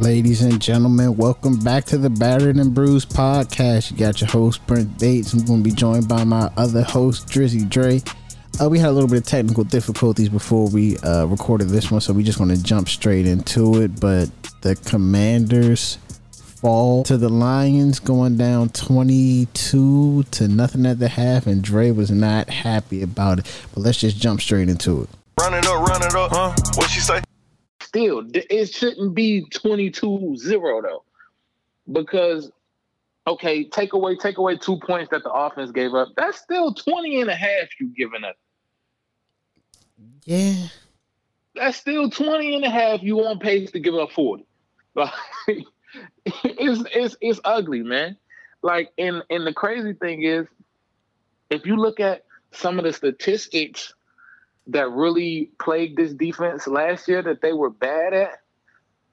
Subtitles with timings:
[0.00, 3.90] Ladies and gentlemen, welcome back to the Battered and Bruised podcast.
[3.90, 5.32] You got your host Brent Bates.
[5.32, 8.00] I'm going to be joined by my other host Drizzy Dre.
[8.62, 12.00] Uh, we had a little bit of technical difficulties before we uh, recorded this one,
[12.00, 13.98] so we just want to jump straight into it.
[14.00, 14.30] But
[14.60, 15.98] the Commanders
[16.66, 22.10] fall to the Lions, going down 22 to nothing at the half, and Dre was
[22.10, 23.64] not happy about it.
[23.72, 25.08] But let's just jump straight into it.
[25.38, 26.54] Run it up, run it up, huh?
[26.74, 27.22] What she say?
[27.80, 31.04] still, it shouldn't be 22-0 though.
[31.92, 32.50] Because
[33.28, 36.08] okay, take away take away two points that the offense gave up.
[36.16, 38.34] That's still 20 and a half you giving up.
[40.24, 40.66] Yeah.
[41.54, 44.44] That's still 20 and a half you on pace to give up 40.
[44.96, 45.12] Like
[46.44, 48.16] it's it's it's ugly, man.
[48.62, 50.46] Like and and the crazy thing is
[51.50, 53.94] if you look at some of the statistics
[54.68, 58.42] that really plagued this defense last year that they were bad at,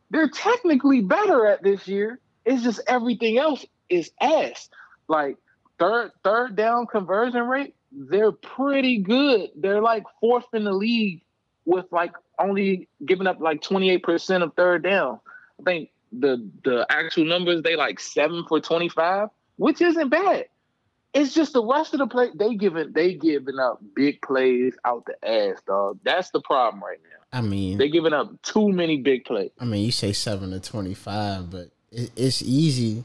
[0.09, 2.19] they're technically better at this year.
[2.45, 4.69] It's just everything else is ass.
[5.08, 5.38] Like
[5.78, 9.52] third third down conversion rate, they're pretty good.
[9.56, 11.22] They're like fourth in the league
[11.66, 15.19] with like only giving up like 28% of third down.
[15.59, 20.45] I think the the actual numbers they like 7 for 25, which isn't bad.
[21.14, 25.06] It's just the rest of the play they giving they giving up big plays out
[25.06, 26.00] the ass, dog.
[26.03, 27.38] That's the problem right now.
[27.38, 29.52] I mean, they giving up too many big plays.
[29.59, 33.03] I mean, you say seven to twenty five, but it, it's easy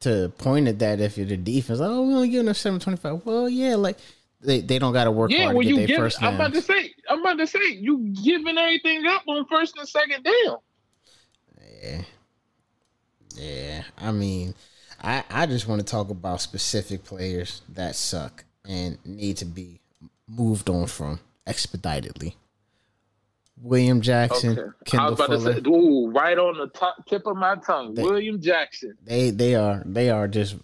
[0.00, 1.80] to point at that if you're the defense.
[1.80, 3.24] Like, oh, we only giving up seven twenty five.
[3.24, 3.98] Well, yeah, like
[4.40, 6.52] they, they don't got to work yeah, hard well, to get their first I'm about
[6.54, 10.58] to say, I'm about to say, you giving everything up on first and second down.
[11.82, 12.02] Yeah,
[13.36, 13.82] yeah.
[13.98, 14.54] I mean,
[15.02, 19.80] I I just want to talk about specific players that suck and need to be
[20.28, 22.36] moved on from expeditedly.
[23.62, 24.60] William Jackson, Okay.
[24.62, 25.54] I Kendall was about Fuller.
[25.54, 28.96] to say, ooh, right on the top tip of my tongue, They- William Jackson.
[29.02, 30.56] they they are they are just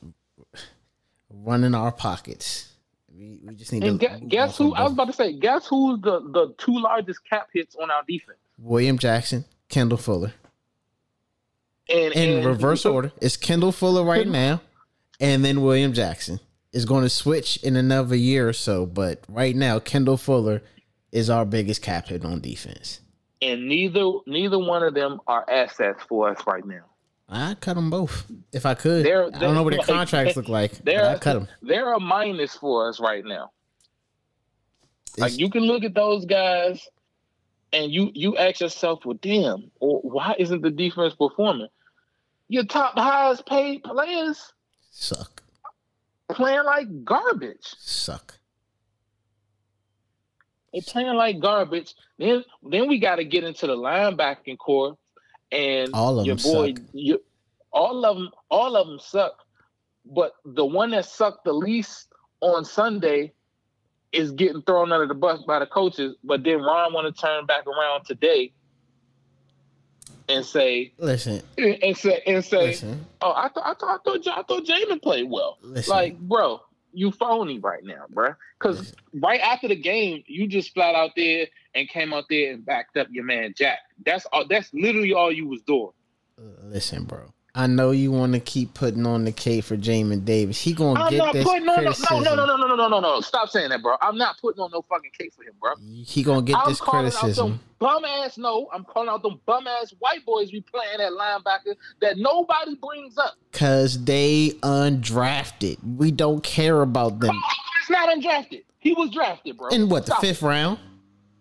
[1.30, 2.68] running our pockets.
[3.14, 4.74] We, we just need And to guess, guess who?
[4.74, 8.02] I was about to say, guess who's the the two largest cap hits on our
[8.06, 8.38] defense?
[8.58, 10.32] William Jackson, Kendall Fuller.
[11.88, 14.60] And In and- reverse order, it's Kendall Fuller right now,
[15.20, 16.40] and then William Jackson
[16.72, 18.86] is going to switch in another year or so.
[18.86, 20.62] But right now, Kendall Fuller
[21.10, 23.00] is our biggest cap hit on defense.
[23.42, 26.84] and neither neither one of them are assets for us right now.
[27.28, 29.04] I cut them both if I could.
[29.04, 30.84] They're- I don't know what their contracts look like.
[30.84, 31.48] They're I cut them.
[31.60, 33.50] they're a minus for us right now.
[35.18, 36.88] Like you can look at those guys,
[37.72, 41.68] and you you ask yourself, well, damn, or why isn't the defense performing?
[42.48, 44.52] Your top highest paid players
[44.90, 45.42] suck,
[46.30, 47.74] playing like garbage.
[47.78, 48.38] suck.
[50.72, 51.94] They playing like garbage.
[52.18, 54.96] Then then we got to get into the linebacking core,
[55.50, 56.84] and All of your them boy, suck.
[56.92, 57.18] your,
[57.72, 59.32] all of them, all of them suck.
[60.04, 62.08] But the one that sucked the least
[62.40, 63.32] on Sunday
[64.12, 66.16] is getting thrown under the bus by the coaches.
[66.22, 68.52] But then Ron want to turn back around today
[70.28, 74.38] and say Listen, and say and say, listen, oh, I thought I thought I thought,
[74.38, 75.58] I thought Jamin played well.
[75.62, 75.90] listen.
[75.90, 76.60] Like, bro,
[76.92, 78.34] you phony right now, bro.
[78.58, 82.64] Because right after the game, you just flat out there and came out there and
[82.64, 83.78] backed up your man Jack.
[84.04, 84.46] That's all.
[84.46, 85.92] That's literally all you was doing.
[86.62, 87.32] listen, bro.
[87.54, 90.58] I know you want to keep putting on the K for Jamin Davis.
[90.58, 92.22] He gonna I'm get not this putting on no, criticism.
[92.24, 93.20] no, no, no, no, no, no, no, no.
[93.20, 93.96] Stop saying that, bro.
[94.00, 95.72] I'm not putting on no fucking case for him, bro.
[96.06, 97.60] He gonna get I'm this criticism.
[97.78, 98.38] bum ass.
[98.38, 102.74] No, I'm calling out them bum ass white boys we playing at linebacker that nobody
[102.76, 103.34] brings up.
[103.52, 105.76] Cause they undrafted.
[105.98, 107.38] We don't care about them.
[107.82, 108.64] It's not undrafted.
[108.78, 109.68] He was drafted, bro.
[109.68, 110.26] In what the Stop it.
[110.28, 110.78] fifth round?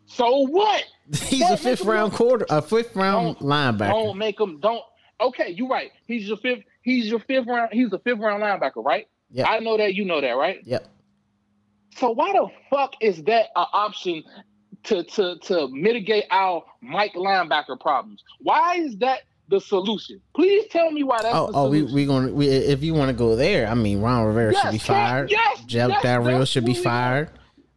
[0.07, 0.83] So what?
[1.23, 3.91] He's Don't a fifth round quarter, a fifth round Don't- linebacker.
[3.91, 4.59] Don't make him.
[4.59, 4.83] Don't.
[5.21, 5.91] Okay, you're right.
[6.07, 6.63] He's your fifth.
[6.81, 7.69] He's your fifth round.
[7.71, 9.07] He's a fifth round linebacker, right?
[9.31, 9.47] Yep.
[9.49, 9.93] I know that.
[9.93, 10.59] You know that, right?
[10.65, 10.87] Yep.
[11.97, 14.23] So why the fuck is that an option
[14.83, 18.23] to to to mitigate our Mike linebacker problems?
[18.39, 19.19] Why is that
[19.49, 20.21] the solution?
[20.35, 21.95] Please tell me why that's Oh, the oh, we solution.
[21.95, 24.77] we gonna we, if you want to go there, I mean, Ron Rivera should be
[24.77, 25.29] fired.
[25.29, 27.29] yes, Jeff yes, that's should be fired.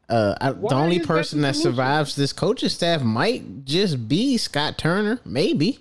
[0.08, 4.06] Uh, I, the only is that person the that survives this coaching staff might just
[4.08, 5.78] be Scott Turner, maybe.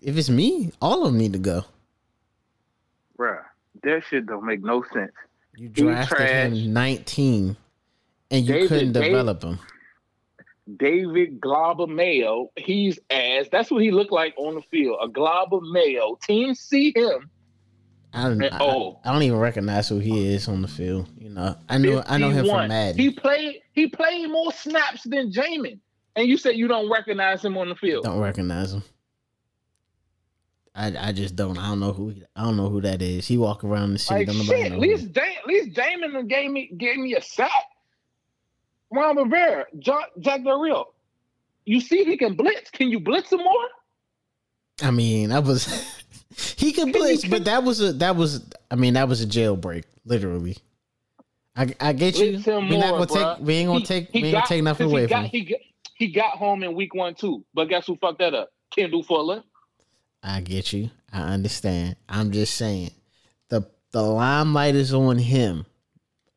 [0.00, 1.64] If it's me, all of them need to go.
[3.18, 3.42] Bruh,
[3.82, 5.12] that shit don't make no sense.
[5.56, 7.56] You drafted him 19,
[8.30, 9.58] and you David- couldn't develop him.
[10.76, 13.46] David Glauber Mayo, he's ass.
[13.50, 14.98] That's what he looked like on the field.
[15.02, 16.18] A Glauber Mayo.
[16.22, 17.30] Teams see him
[18.12, 18.98] I don't, And- I, oh.
[19.04, 21.08] I don't even recognize who he is on the field.
[21.18, 22.98] You know, I know I know him from Madden.
[22.98, 25.78] He played he played more snaps than Jamin.
[26.16, 28.04] And you said you don't recognize him on the field.
[28.04, 28.82] don't recognize him.
[30.78, 31.58] I, I just don't.
[31.58, 32.14] I don't know who.
[32.36, 33.26] I don't know who that is.
[33.26, 34.26] He walk around the city.
[34.26, 37.50] Like shit, at least Jam- at least done gave me gave me a sack.
[38.92, 40.86] Ron Rivera, Jack, Jack Del Rio.
[41.64, 42.70] You see he can blitz.
[42.70, 43.68] Can you blitz him more?
[44.80, 45.66] I mean, that was
[46.56, 48.48] he could blitz, but that was a that was.
[48.70, 50.58] I mean, that was a jailbreak, literally.
[51.56, 52.40] I, I get you.
[52.46, 53.36] We're not gonna bruh.
[53.36, 53.44] take.
[53.46, 54.10] We ain't gonna He- take.
[54.12, 55.22] he we ain't gonna take nothing away he from.
[55.22, 55.30] got, him.
[55.32, 55.60] he got
[55.96, 57.44] he got home in week one too.
[57.52, 58.50] But guess who fucked that up?
[58.70, 59.42] Kendall Fuller.
[60.22, 60.90] I get you.
[61.12, 61.96] I understand.
[62.08, 62.90] I'm just saying
[63.48, 63.62] the
[63.92, 65.64] the limelight is on him,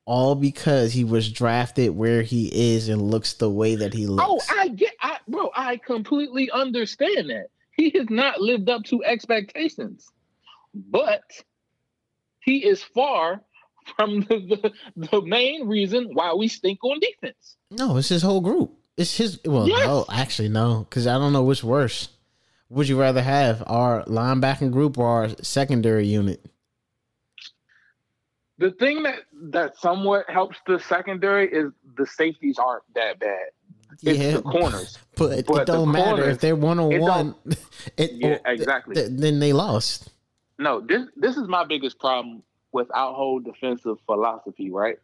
[0.05, 4.11] all because he was drafted where he is and looks the way that he oh,
[4.11, 4.47] looks.
[4.49, 4.59] Oh.
[4.59, 10.09] I get, I bro, I completely understand that he has not lived up to expectations,
[10.73, 11.23] but
[12.39, 13.41] he is far
[13.97, 17.57] from the, the, the main reason why we stink on defense.
[17.71, 18.73] no, it's his whole group.
[18.97, 19.39] It's his.
[19.45, 19.87] Well, Yes.
[19.87, 22.09] no, actually, no, because I don't know which worse.
[22.71, 26.45] Would you rather have our linebacking group or our secondary unit?
[28.59, 29.19] The thing that
[29.49, 33.47] that somewhat helps the secondary is the safeties aren't that bad.
[33.91, 34.97] It's yeah, the corners.
[35.17, 37.35] but it, but it don't matter corners, if they're one on one.
[37.97, 38.95] Yeah, exactly.
[38.95, 40.09] th- then they lost.
[40.57, 42.41] No, this this is my biggest problem
[42.71, 44.97] with our whole defensive philosophy, right?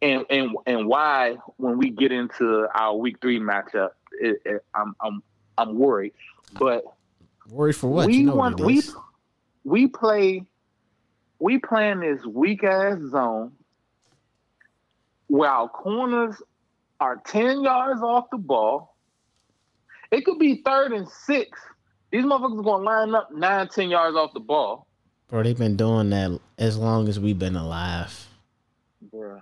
[0.00, 3.90] And and and why when we get into our week three matchup,
[4.20, 5.22] it, it, I'm I'm
[5.62, 6.12] I'm worried.
[6.58, 6.84] But
[7.48, 8.06] Worried for what?
[8.06, 8.82] we you know want what we
[9.64, 10.44] we play
[11.38, 13.52] we playing this weak ass zone
[15.28, 16.40] where our corners
[17.00, 18.96] are ten yards off the ball.
[20.10, 21.58] It could be third and six.
[22.10, 24.86] These motherfuckers are gonna line up nine, ten yards off the ball.
[25.28, 28.28] Bro, they've been doing that as long as we've been alive.
[29.12, 29.40] Bruh,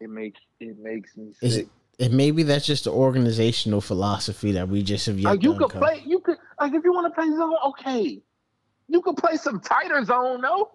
[0.00, 1.64] it makes it makes me sick.
[1.64, 1.68] it,
[1.98, 5.58] and maybe that's just the organizational philosophy that we just have yet Like you to
[5.58, 5.86] could uncover.
[5.86, 8.22] play, you could like if you want to play zone, okay.
[8.88, 10.70] You could play some tighter zone, no.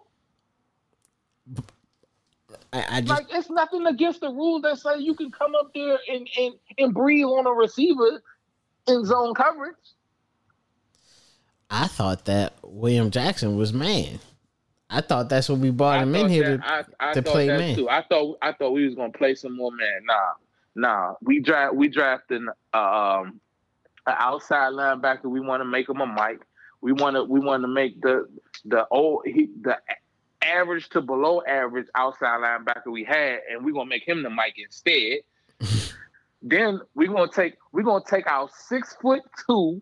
[2.73, 5.71] I, I just Like it's nothing against the rules that say you can come up
[5.73, 8.21] there and and and breathe on a receiver
[8.87, 9.75] in zone coverage.
[11.69, 14.19] I thought that William Jackson was man.
[14.89, 16.95] I thought that's what we brought him in here that- to.
[17.03, 17.75] I, I to play that man.
[17.75, 17.89] too.
[17.89, 20.01] I thought I thought we was gonna play some more man.
[20.05, 20.15] Nah,
[20.75, 21.13] nah.
[21.21, 23.39] We draft we drafting um
[24.07, 25.25] an outside linebacker.
[25.25, 26.41] We want to make him a Mike.
[26.81, 28.27] We want to we want to make the
[28.65, 29.77] the old he, the
[30.43, 34.55] average to below average outside linebacker we had, and we're gonna make him the Mike
[34.57, 35.19] instead.
[36.41, 39.81] then we're gonna take we're gonna take our six foot two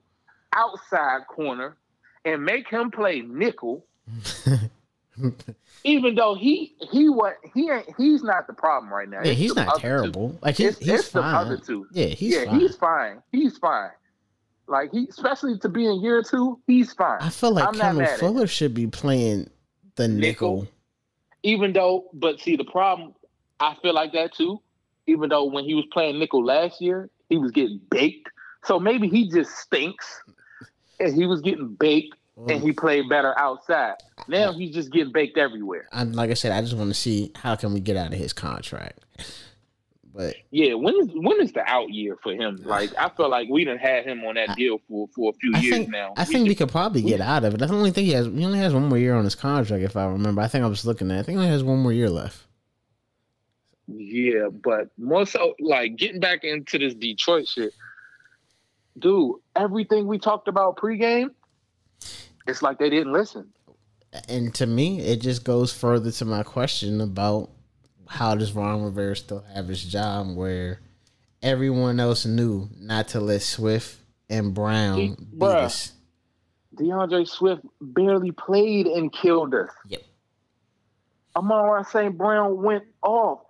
[0.54, 1.78] outside corner
[2.26, 3.86] and make him play nickel
[5.84, 9.22] even though he he what he ain't he's not the problem right now.
[9.24, 10.32] yeah, It's he's not terrible.
[10.32, 10.40] two.
[10.42, 11.66] Like he's It's, he's it's the other fine.
[11.66, 11.88] two.
[11.92, 12.60] Yeah, he's yeah, fine.
[12.60, 13.24] he's fine.
[13.32, 13.90] He's fine.
[14.68, 17.20] Like he, especially to be in year two, he's fine.
[17.22, 19.50] I feel like I'm not Cameron mad at Fuller should be playing
[19.96, 20.62] the nickel.
[20.62, 20.68] Nickel.
[21.44, 23.14] Even though, but see the problem,
[23.60, 24.62] I feel like that too.
[25.08, 28.30] Even though when he was playing nickel last year, he was getting baked.
[28.66, 30.22] So maybe he just stinks,
[31.00, 32.16] and he was getting baked,
[32.48, 33.96] and he played better outside.
[34.28, 35.88] Now he's just getting baked everywhere.
[35.92, 38.20] I'm like I said, I just want to see how can we get out of
[38.20, 39.00] his contract.
[40.14, 42.60] But Yeah, when is when is the out year for him?
[42.66, 45.52] Like I feel like we done had him on that deal for for a few
[45.56, 46.14] I years think now.
[46.18, 47.62] I think we could probably get out of it.
[47.62, 49.84] I don't only think he has he only has one more year on his contract,
[49.84, 50.42] if I remember.
[50.42, 51.18] I think I was looking at.
[51.18, 51.20] It.
[51.20, 52.46] I think he only has one more year left.
[53.88, 57.74] Yeah, but more so like getting back into this Detroit shit,
[58.98, 59.38] dude.
[59.56, 61.30] Everything we talked about pregame,
[62.50, 63.48] it's like they didn't listen.
[64.28, 67.50] And to me, it just goes further to my question about
[68.08, 70.80] how does Ron Rivera still have his job where
[71.44, 73.98] everyone else knew not to let Swift
[74.30, 75.56] and Brown He- beat bruh.
[75.64, 75.94] us.
[76.76, 79.70] DeAndre Swift barely played and killed us.
[79.88, 80.02] Yep.
[81.36, 82.18] Amon St.
[82.18, 83.42] Brown went off.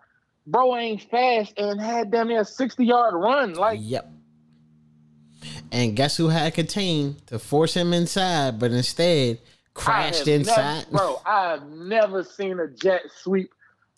[0.46, 3.54] Bro ain't fast and had damn near a 60 yard run.
[3.54, 4.12] Like Yep.
[5.72, 9.40] And guess who had contained to force him inside, but instead
[9.74, 10.86] crashed inside?
[10.92, 13.52] Never, bro, I have never seen a jet sweep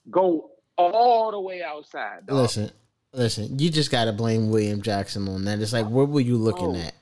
[0.10, 2.26] go all the way outside.
[2.28, 2.38] Dog.
[2.38, 2.72] Listen,
[3.14, 5.60] listen, you just gotta blame William Jackson on that.
[5.60, 6.82] It's like, what were you looking Bro.
[6.82, 6.94] at?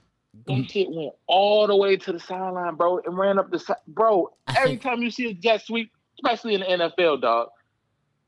[0.45, 3.77] That shit went all the way to the sideline, bro, and ran up the side.
[3.87, 7.49] Bro, I every think- time you see a jet sweep, especially in the NFL, dog,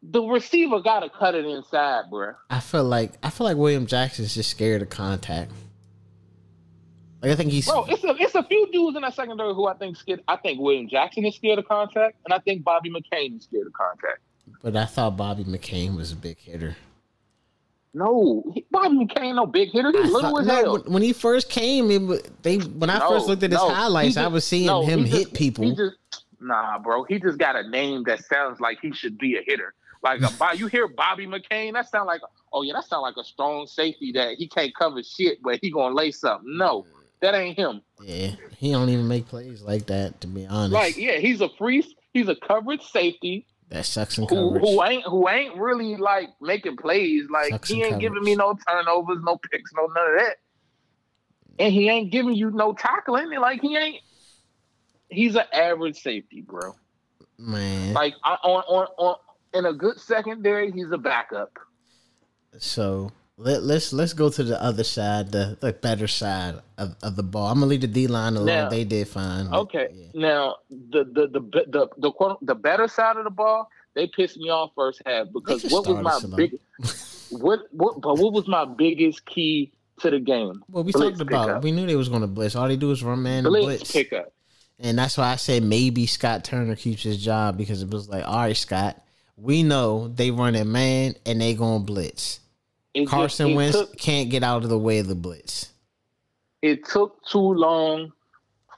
[0.03, 2.33] the receiver got to cut it inside, bro.
[2.50, 5.51] I feel like I feel like William Jackson's just scared of contact.
[7.21, 9.67] Like I think he's Bro, it's a it's a few dudes in that secondary who
[9.67, 10.23] I think scared.
[10.27, 13.67] I think William Jackson is scared of contact, and I think Bobby McCain is scared
[13.67, 14.19] of contact.
[14.63, 16.75] but I thought Bobby McCain was a big hitter.
[17.93, 19.91] No, he, Bobby McCain, no big hitter.
[19.91, 20.77] He's little thought- as no, hell.
[20.87, 24.15] when, he first came, it, they when I No, first looked at his no, highlights,
[24.17, 25.69] I was seeing no, him hit just- people.
[25.75, 25.95] Just
[26.39, 27.03] nah, bro.
[27.03, 29.73] He just got a name that sounds like he should be a hitter.
[30.03, 32.21] Like a, you hear Bobby McCain, that sound like
[32.53, 35.69] oh yeah, that sound like a strong safety that he can't cover shit, but he
[35.69, 36.57] gonna lay something.
[36.57, 36.85] No,
[37.21, 37.81] that ain't him.
[38.01, 40.19] yeah, he don't even make plays like that.
[40.21, 41.85] To be honest, Like yeah, he's a free.
[42.13, 44.61] He's a coverage safety that sucks in who, coverage.
[44.63, 47.29] who ain't who ain't really like making plays.
[47.29, 50.35] Like Sucks he in ain't giving me no turnovers, no picks, no none of that.
[51.59, 53.29] And he ain't giving you no tackling.
[53.39, 54.01] Like he ain't.
[55.09, 56.75] He's an average safety, bro.
[57.37, 59.15] Man, Like on on on
[59.53, 61.57] in a good secondary, he's a backup.
[62.57, 63.11] so
[63.41, 67.24] let, let's let's go to the other side, the the better side of, of the
[67.24, 67.48] ball.
[67.48, 68.45] I'm gonna leave the D line alone.
[68.45, 69.48] Now- they did fine.
[69.53, 70.07] Okay, yeah.
[70.13, 74.38] now the the the the the the, the better side of the ball, they pissed
[74.38, 76.60] me off first half because what was my big
[77.31, 79.71] what what but what was my biggest key
[80.01, 80.63] to the game?
[80.69, 81.48] Well, we Blitz talked about.
[81.48, 81.63] pickup.
[81.63, 82.55] We knew they was going to blitz.
[82.55, 84.33] All they do is run man and Blitz, blitz, pickup.
[84.79, 88.27] and that's why I said maybe Scott Turner keeps his job because it was like,
[88.27, 89.01] all right, Scott,
[89.38, 92.40] we know they run a man and they going to blitz.
[92.93, 95.69] It Carson it Wentz took- can't get out of the way of the blitz.
[96.62, 98.12] it took too long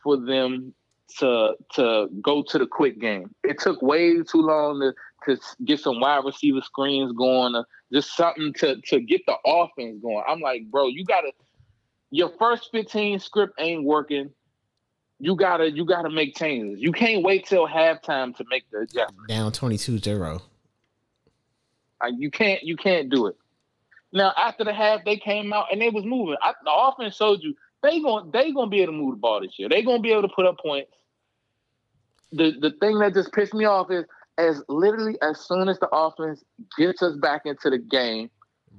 [0.03, 0.73] for them
[1.19, 3.33] to to go to the quick game.
[3.43, 4.93] It took way too long to
[5.25, 9.99] to get some wide receiver screens going, or just something to to get the offense
[10.01, 10.23] going.
[10.27, 11.31] I'm like, bro, you gotta
[12.11, 14.29] your first 15 script ain't working.
[15.19, 16.79] You gotta you gotta make changes.
[16.79, 19.27] You can't wait till halftime to make the adjustment.
[19.27, 20.41] Down 22-0.
[22.01, 23.35] Like, you can't you can't do it.
[24.13, 26.35] Now after the half, they came out and they was moving.
[26.41, 29.41] I, the offense showed you they going they gonna be able to move the ball
[29.41, 29.67] this year.
[29.67, 30.91] They gonna be able to put up points.
[32.31, 34.05] The the thing that just pissed me off is
[34.37, 36.43] as literally as soon as the offense
[36.77, 38.29] gets us back into the game,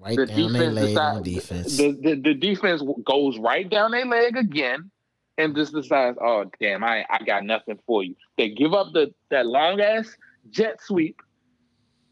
[0.00, 1.76] Right the defense leg decide- on defense.
[1.76, 4.90] the, the the defense goes right down their leg again
[5.36, 8.14] and just decides, oh damn, I I got nothing for you.
[8.38, 10.16] They give up the that long ass
[10.50, 11.20] jet sweep.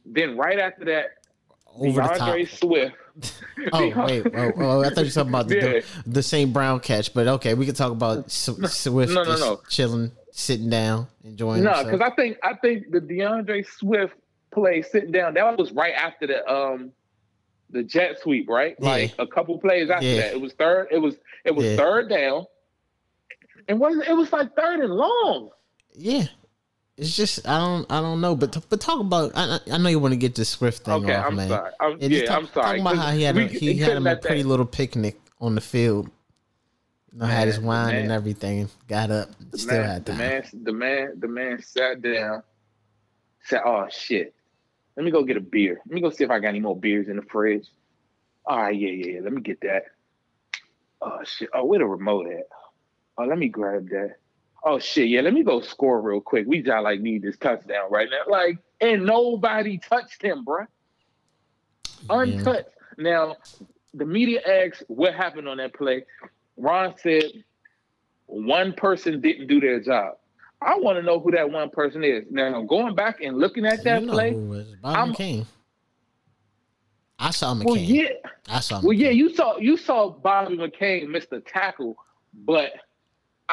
[0.04, 1.06] Then right after that,
[1.72, 2.18] Over the top.
[2.18, 2.96] DeAndre Swift.
[3.72, 5.80] Oh wait, oh, oh, I thought you were talking about the, Yeah.
[6.06, 6.52] the, St.
[6.52, 9.60] Brown catch, but okay, we can talk about Swift no, no, just no.
[9.68, 14.14] chilling, sitting down, enjoying No, because I think I think the DeAndre Swift
[14.50, 16.92] play sitting down that was right after the um
[17.70, 18.76] the jet sweep, right?
[18.78, 18.88] Yeah.
[18.88, 20.16] Like a couple plays after Yeah.
[20.22, 20.32] that.
[20.34, 20.88] It was third.
[20.90, 22.46] It was it was third down.
[23.68, 25.50] And was it was like third and long.
[25.94, 26.24] Yeah,
[26.96, 29.98] it's just I don't I don't know, but but talk about I I know you
[29.98, 31.48] want to get this Swift thing Okay, off, I'm man.
[31.48, 31.70] sorry.
[31.80, 32.78] I'm, Yeah, yeah, talk, I'm sorry.
[32.80, 35.18] Talk about how he had we- a, he had him a pretty that- little picnic
[35.40, 36.10] on the field.
[37.12, 38.68] You know, had his Man, wine and everything.
[38.88, 42.42] Got up, the still man, had the man, the man, the man sat down,
[43.44, 44.34] said, "Oh shit,
[44.96, 45.80] let me go get a beer.
[45.84, 47.66] Let me go see if I got any more beers in the fridge."
[48.46, 49.20] All right, yeah, yeah, yeah.
[49.20, 49.82] Let me get that.
[51.02, 51.50] Oh shit.
[51.52, 52.46] Oh, where the remote at?
[53.18, 54.16] Oh, let me grab that.
[54.64, 55.20] Oh shit, yeah.
[55.22, 56.46] Let me go score real quick.
[56.46, 58.30] We just like need this touchdown right now.
[58.30, 60.66] Like, and nobody touched him, bruh.
[62.08, 62.68] Untouched.
[62.98, 63.36] Now,
[63.94, 66.04] the media asks what happened on that play.
[66.56, 67.24] Ron said
[68.26, 70.14] one person didn't do their job.
[70.60, 72.24] I want to know who that one person is.
[72.30, 75.12] Now, going back and looking at that you know play, who it was Bob I'm-
[75.12, 75.46] McCain.
[77.18, 77.64] I saw McCain.
[77.64, 78.08] well, yeah,
[78.48, 78.80] I saw.
[78.82, 81.96] well, yeah, you saw you saw Bobby McCain miss the tackle,
[82.34, 82.72] but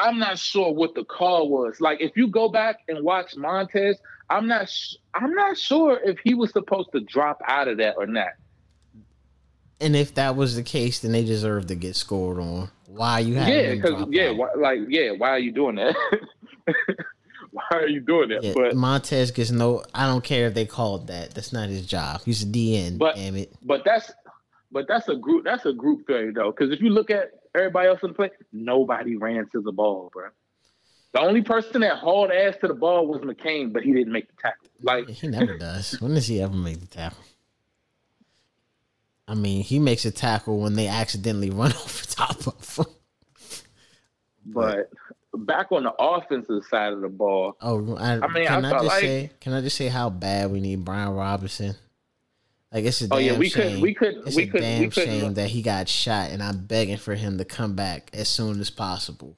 [0.00, 1.80] I'm not sure what the call was.
[1.80, 3.98] Like, if you go back and watch Montez,
[4.30, 7.96] I'm not sh- I'm not sure if he was supposed to drop out of that
[7.98, 8.30] or not.
[9.80, 12.70] And if that was the case, then they deserve to get scored on.
[12.86, 15.94] Why you yeah, because yeah, why, like yeah, why are you doing that?
[17.50, 18.42] why are you doing that?
[18.42, 19.84] Yeah, but Montez gets no.
[19.94, 21.34] I don't care if they called that.
[21.34, 22.22] That's not his job.
[22.24, 22.98] He's a DN.
[22.98, 23.52] But- damn it.
[23.62, 24.10] But that's
[24.72, 26.50] but that's a group that's a group failure though.
[26.50, 30.10] Because if you look at everybody else in the play, nobody ran to the ball,
[30.12, 30.28] bro.
[31.12, 34.28] The only person that hauled ass to the ball was McCain, but he didn't make
[34.28, 34.68] the tackle.
[34.82, 36.00] Like He never does.
[36.00, 37.24] When does he ever make the tackle?
[39.26, 42.86] I mean, he makes a tackle when they accidentally run over top of him.
[44.46, 44.90] but
[45.34, 48.72] back on the offensive side of the ball, Oh, I, I mean, can I I,
[48.72, 49.30] just like- say?
[49.40, 51.74] Can I just say how bad we need Brian Robinson?
[52.72, 53.62] Like it's a damn Oh, yeah, we shame.
[53.64, 56.66] couldn't- we couldn't- It's we a couldn't- damn shame that he got shot, and I'm
[56.66, 59.36] begging for him to come back as soon as possible.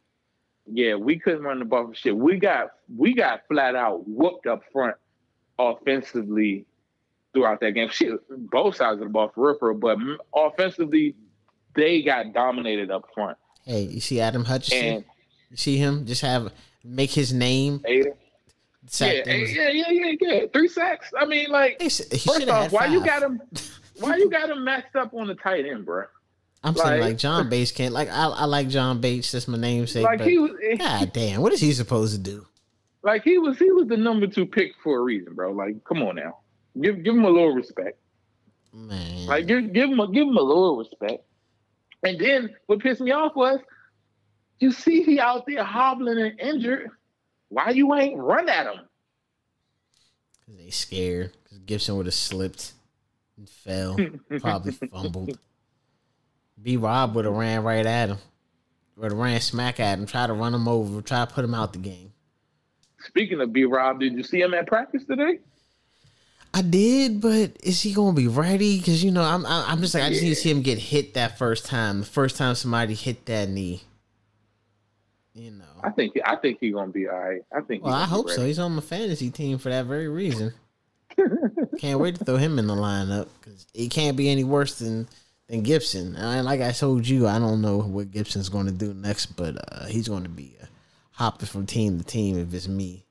[0.72, 2.16] yeah, we couldn't run the ball for shit.
[2.16, 4.96] We got we got flat out whooped up front
[5.58, 6.66] offensively
[7.32, 7.88] throughout that game.
[7.90, 8.12] Shit,
[8.50, 9.98] both sides of the ball for real, for real, but
[10.34, 11.14] offensively,
[11.74, 13.36] they got dominated up front.
[13.64, 14.86] Hey, you see Aidan Hutchinson?
[14.96, 15.04] And
[15.50, 16.52] you see him just have
[16.84, 17.82] make his name.
[18.92, 20.40] Sack yeah, yeah, yeah, yeah, yeah.
[20.52, 21.10] Three sacks.
[21.18, 23.40] I mean, like, He, he first off, why you got him?
[23.98, 26.04] Why you got him maxed up on the tight end, bro?
[26.64, 27.92] I'm saying like- John Bates can't.
[27.92, 29.32] Like I, I like John Bates.
[29.32, 30.04] That's my namesake.
[30.04, 32.46] Like but he was, eh, God damn, what is he supposed to do?
[33.04, 35.50] like he was, he was the number two pick for a reason, bro.
[35.52, 36.38] Like, come on now,
[36.80, 37.98] give give him a little respect.
[38.72, 41.24] Man, Like, give give him a, give him a little respect.
[42.04, 43.58] And then what pissed me off was,
[44.60, 46.90] you see he out there hobbling and injured.
[47.52, 48.80] Why you ain't run at him?
[50.46, 51.32] Cause they scared.
[51.50, 52.72] Cause Gibson would have slipped
[53.36, 53.98] and fell,
[54.40, 55.38] probably fumbled.
[56.62, 58.16] B Rob would have ran right at him.
[58.96, 61.52] Would have ran smack at him, try to run him over, try to put him
[61.52, 62.14] out the game.
[63.04, 65.40] Speaking of B Rob, did you see him at practice today?
[66.54, 68.78] I did, but is he gonna be ready?
[68.78, 70.78] Because you know, I'm I'm I'm just like I just need to see him get
[70.78, 72.00] hit that first time.
[72.00, 73.82] The first time somebody hit that knee.
[75.34, 75.64] You know.
[75.82, 77.42] I think I think he's gonna be all right.
[77.56, 77.84] I think.
[77.84, 78.44] Well, I hope so.
[78.44, 80.52] He's on my fantasy team for that very reason.
[81.78, 85.08] can't wait to throw him in the lineup because it can't be any worse than
[85.48, 86.16] than Gibson.
[86.16, 89.56] And like I told you, I don't know what Gibson's going to do next, but
[89.72, 90.66] uh, he's going to be uh,
[91.12, 93.04] hopping from team to team if it's me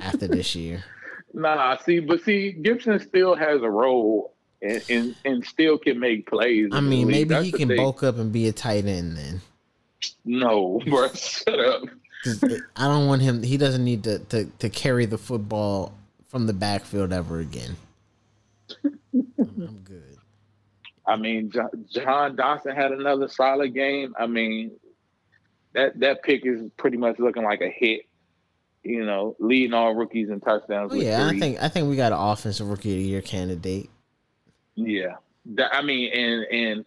[0.00, 0.84] after this year.
[1.34, 6.26] Nah, see, but see, Gibson still has a role and and, and still can make
[6.26, 6.70] plays.
[6.72, 7.76] I mean, maybe That's he can thing.
[7.76, 9.40] bulk up and be a tight end then.
[10.24, 11.82] No, bro, shut up.
[12.76, 13.42] I don't want him.
[13.42, 15.92] He doesn't need to, to to carry the football
[16.26, 17.76] from the backfield ever again.
[19.38, 20.16] I'm, good.
[21.06, 21.50] I mean,
[21.90, 24.14] Jahan Dotson had another solid game.
[24.18, 24.72] I mean,
[25.74, 28.02] that that pick is pretty much looking like a hit.
[28.82, 30.92] You know, leading all rookies in touchdowns.
[30.92, 33.90] Oh yeah, I think I think we got an offensive rookie of the year candidate.
[34.76, 35.16] Yeah,
[35.72, 36.84] I mean, and and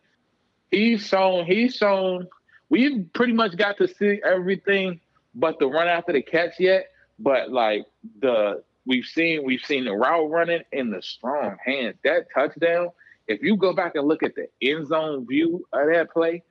[0.72, 2.28] he's shown he's shown
[2.72, 5.00] we've pretty much got to see everything,
[5.36, 6.88] but the run after the catch yet.
[7.20, 7.86] But like
[8.22, 11.98] the we've seen we've seen the route running and the strong hands.
[12.04, 12.90] That touchdown.
[13.28, 16.42] If you go back and look at the end zone view of that play,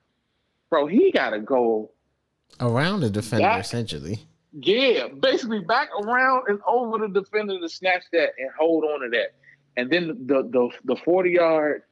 [0.69, 1.91] bro, he got to go.
[2.61, 4.19] Around the defender, That- essentially.
[4.53, 9.09] Yeah, basically back around and over the defender to snatch that and hold on to
[9.09, 9.33] that.
[9.77, 11.83] And then the the the 40 yard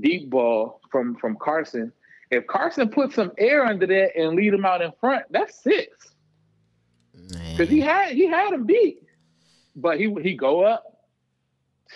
[0.00, 1.92] deep ball from from Carson.
[2.30, 6.12] If Carson put some air under that and lead him out in front, that's six.
[7.28, 9.02] Because he had he had him beat.
[9.74, 10.84] But he he go up,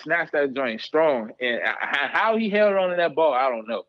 [0.03, 1.31] snatch that joint strong.
[1.39, 3.83] And how he held on to that ball, I don't know.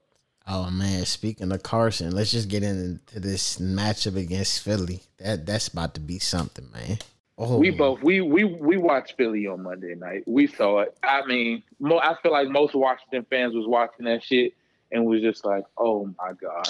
[0.47, 5.03] Oh man, speaking of Carson, let's just get into this matchup against Philly.
[5.19, 6.99] That that's about to be something, man.
[7.39, 10.25] Oh, We both we we we watched Philly on Monday night.
[10.27, 10.97] We saw it.
[11.03, 14.55] I mean, mo- I feel like most Washington fans was watching that shit
[14.93, 16.69] and was just like, "Oh my god."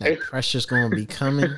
[0.00, 1.50] that pressure's gonna be coming.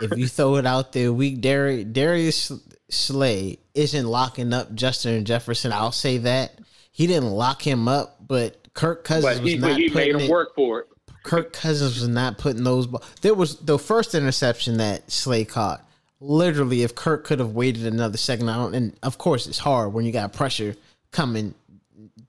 [0.00, 2.52] if you throw it out there weak, Darius, Darius
[2.90, 5.72] Slay isn't locking up Justin Jefferson.
[5.72, 6.58] I'll say that
[6.92, 10.14] he didn't lock him up, but Kirk Cousins But was he not but he made
[10.14, 10.86] him it- work for it.
[11.24, 12.86] Kirk Cousins was not putting those.
[12.86, 13.02] Ball.
[13.22, 15.84] There was the first interception that Slay caught.
[16.20, 18.74] Literally, if Kirk could have waited another second, I don't.
[18.74, 20.74] And of course, it's hard when you got pressure
[21.10, 21.54] coming,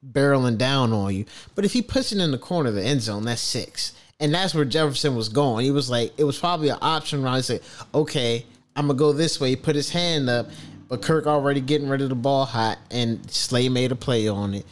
[0.05, 1.25] barreling down on you.
[1.55, 4.33] But if he puts it in the corner of the end zone, that's six, and
[4.33, 5.65] that's where Jefferson was going.
[5.65, 7.61] He was like, it was probably an option where I said,
[7.93, 9.55] okay, I'm gonna go this way.
[9.55, 10.47] Put his hand up,
[10.87, 14.53] but Kirk already getting rid of the ball hot, and Slay made a play on
[14.53, 14.65] it.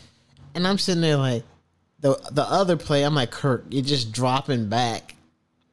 [0.56, 1.44] And I'm sitting there like,
[2.00, 5.16] the the other play, I'm like, Kirk, you're just dropping back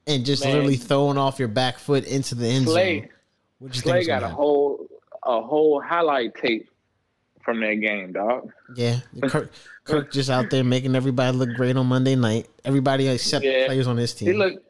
[0.07, 0.53] and just Man.
[0.53, 3.11] literally throwing off your back foot into the end Slay
[3.61, 3.73] zone.
[3.73, 4.87] Slay got a whole
[5.23, 6.69] a whole highlight tape
[7.45, 8.51] from that game, dog.
[8.75, 9.51] Yeah, Kirk,
[9.85, 12.49] Kirk just out there making everybody look great on Monday night.
[12.65, 13.67] Everybody except Yeah.
[13.67, 14.29] players on his team.
[14.29, 14.65] He looked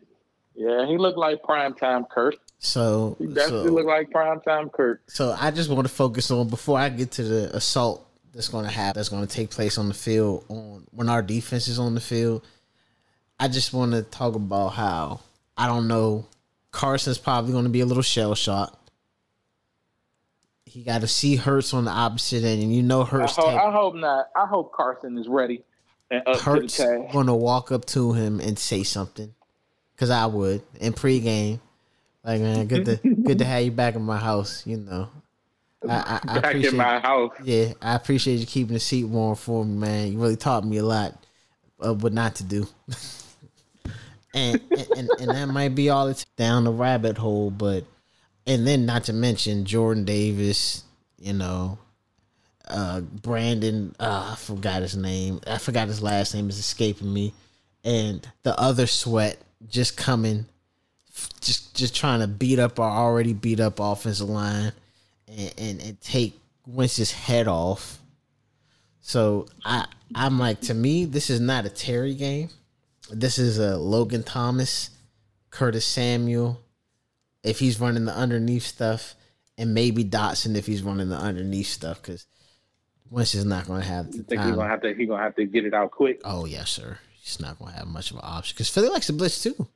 [0.56, 2.36] yeah, he looked like primetime Kirk.
[2.60, 5.00] so, He definitely so, looked like primetime Kirk.
[5.08, 8.64] so I just want to focus on before I get to the assault that's going
[8.64, 8.98] to happen.
[8.98, 12.00] That's going to take place on the field on when our defense is on the
[12.00, 12.44] field.
[13.40, 15.20] I just want to talk about how
[15.56, 16.26] I don't know.
[16.70, 18.83] Carson's probably going to be a little shell shocked.
[20.74, 23.36] He got to see Hurts on the opposite end, and you know I Hurts.
[23.36, 24.26] hope, take- I hope not.
[24.34, 25.62] I hope Carson is ready
[26.10, 27.12] Hurts to task.
[27.12, 29.32] gonna walk up to him and say something,
[29.96, 31.60] cause I would in pregame.
[32.24, 34.66] Like man, good to good to have you back in my house.
[34.66, 35.08] You know,
[35.88, 37.32] I, I, I Back in my house.
[37.44, 40.12] yeah, I appreciate you keeping the seat warm for me, man.
[40.12, 41.14] You really taught me a lot
[41.78, 42.66] of what not to do.
[44.34, 47.84] and, and and and that might be all it's down the rabbit hole, but
[48.46, 50.84] and then not to mention Jordan Davis,
[51.18, 51.78] you know,
[52.68, 55.40] uh Brandon, uh, I forgot his name.
[55.46, 57.34] I forgot his last name is escaping me.
[57.84, 60.46] And the other sweat just coming,
[61.40, 64.72] just just trying to beat up our already beat up offensive line,
[65.28, 67.98] and and, and take Wentz's head off.
[69.00, 72.48] So I I'm like to me this is not a Terry game.
[73.10, 74.90] This is a Logan Thomas,
[75.50, 76.63] Curtis Samuel,
[77.44, 79.14] if he's running the underneath stuff,
[79.56, 82.26] and maybe Dotson if he's running the underneath stuff because
[83.10, 84.48] Wentz is not going to have the think time.
[84.48, 86.20] he's gonna have to he gonna have to get it out quick?
[86.24, 86.98] Oh yes, sir.
[87.20, 89.68] He's not going to have much of an option because Philly likes to blitz too.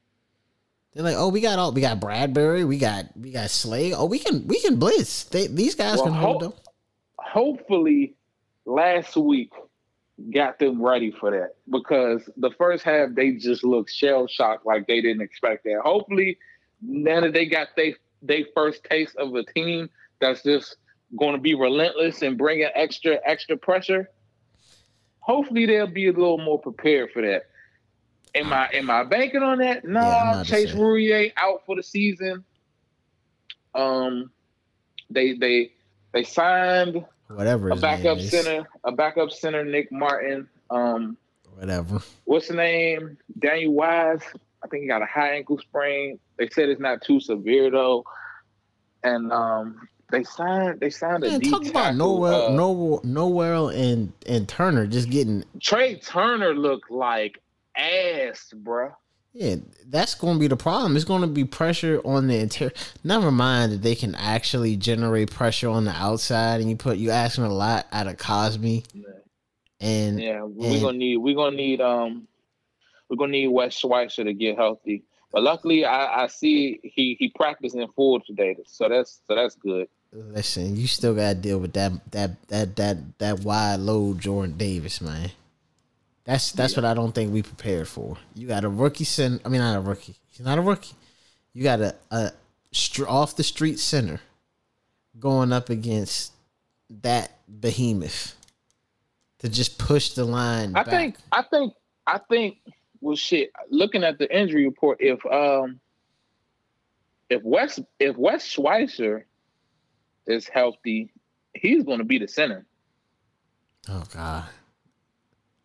[0.95, 3.93] They're like, oh, we got all we got Bradberry, we got we got Slay.
[3.93, 5.25] Oh, we can we can blitz.
[5.25, 6.59] They, these guys Well, can hold ho- them.
[7.19, 8.15] hopefully
[8.65, 9.53] last week
[10.35, 14.87] got them ready for that because the first half they just looked shell shocked like
[14.87, 15.81] they didn't expect that.
[15.85, 16.39] Hopefully
[16.81, 19.89] now that they got they they first taste of a team
[20.21, 20.77] that's just
[21.19, 24.11] going to be relentless and bring bringing extra extra pressure.
[25.21, 27.45] Hopefully they'll be a little more prepared for that.
[28.35, 29.85] Am I am I banking on that?
[29.85, 30.73] No, Yeah, not the Chase.
[30.73, 32.45] Roullier out for the season.
[33.75, 34.31] Um,
[35.11, 35.73] they they
[36.13, 40.49] they signed Whatever a backup center, a backup center, Nick Martin.
[40.71, 41.17] Um,
[41.55, 42.01] Whatever.
[42.25, 43.19] what's the name?
[43.39, 44.23] Daniel Wise.
[44.63, 46.19] I think he got a high ankle sprain.
[46.37, 48.05] They said it's not too severe though.
[49.05, 53.69] And um, they signed they signed a Man, D talk about Noel, uh, Noel, Noel,
[53.69, 55.45] and and Turner just getting.
[55.61, 57.41] Trai Turner looked like
[57.77, 58.93] ass, bruh.
[59.35, 60.97] Yeah, that's going to be the problem.
[60.97, 62.73] It's going to be pressure on the interior.
[63.05, 67.11] Never mind that they can actually generate pressure on the outside, and you put you
[67.11, 68.85] asking a lot out of Cosmi,
[69.81, 72.27] and Yeah, we're And- gonna need we're gonna need um
[73.09, 75.05] we're gonna need Wes Schweitzer to get healthy.
[75.33, 79.89] But luckily, I, I see he he practicing full today, so that's so that's good.
[80.13, 84.57] listen, you still got to deal with that that that that that wide load Jordan
[84.57, 85.31] Davis, man.
[86.25, 88.17] That's that's what I don't think we prepared for.
[88.35, 89.41] You got a rookie center.
[89.45, 90.17] I mean, not a rookie.
[90.31, 90.95] He's not a rookie.
[91.53, 92.33] You got a a
[92.73, 94.21] str- off the street center
[95.19, 96.33] going up against
[97.03, 98.35] that behemoth
[99.39, 100.77] to just push the line.
[100.77, 100.87] I back.
[100.87, 101.75] think I think
[102.07, 102.59] I think
[103.01, 103.51] well shit.
[103.71, 105.81] Looking at the injury report, if um
[107.31, 109.27] if Wes if Wes Schweitzer
[110.27, 111.11] is healthy,
[111.55, 112.67] he's gonna be the center.
[113.89, 114.45] Oh God.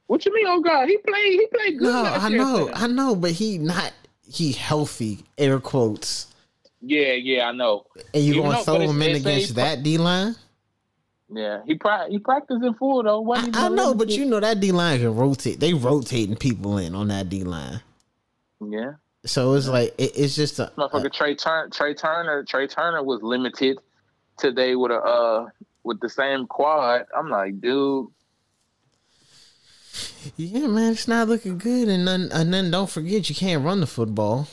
[0.08, 0.46] What you mean?
[0.48, 1.92] Oh God, he played he played good.
[1.94, 2.70] No, I know.
[2.74, 3.94] I know, but he not
[4.30, 5.24] he healthy.
[5.38, 6.28] Air quotes.
[6.82, 7.86] Yeah, yeah, I know.
[8.14, 10.36] And you Even gonna though- throw him in against that D line?
[11.34, 13.18] Yeah, he pra- he practiced in full though.
[13.18, 13.58] I, wasn't?
[13.58, 15.60] I know, but you know that D line can rotate.
[15.60, 17.82] They rotating people in on that D line.
[18.66, 18.94] yeah.
[19.26, 23.22] So it's like it, it's just a, Motherfucker Trai Turner Trai Turner Trai Turner was
[23.24, 23.80] limited
[24.38, 25.48] today with a uh
[25.84, 27.06] with the same quad.
[27.18, 28.08] I'm like, dude,
[30.36, 30.92] yeah, man.
[30.92, 34.48] It's not looking good, and then and then don't forget you can't run the football.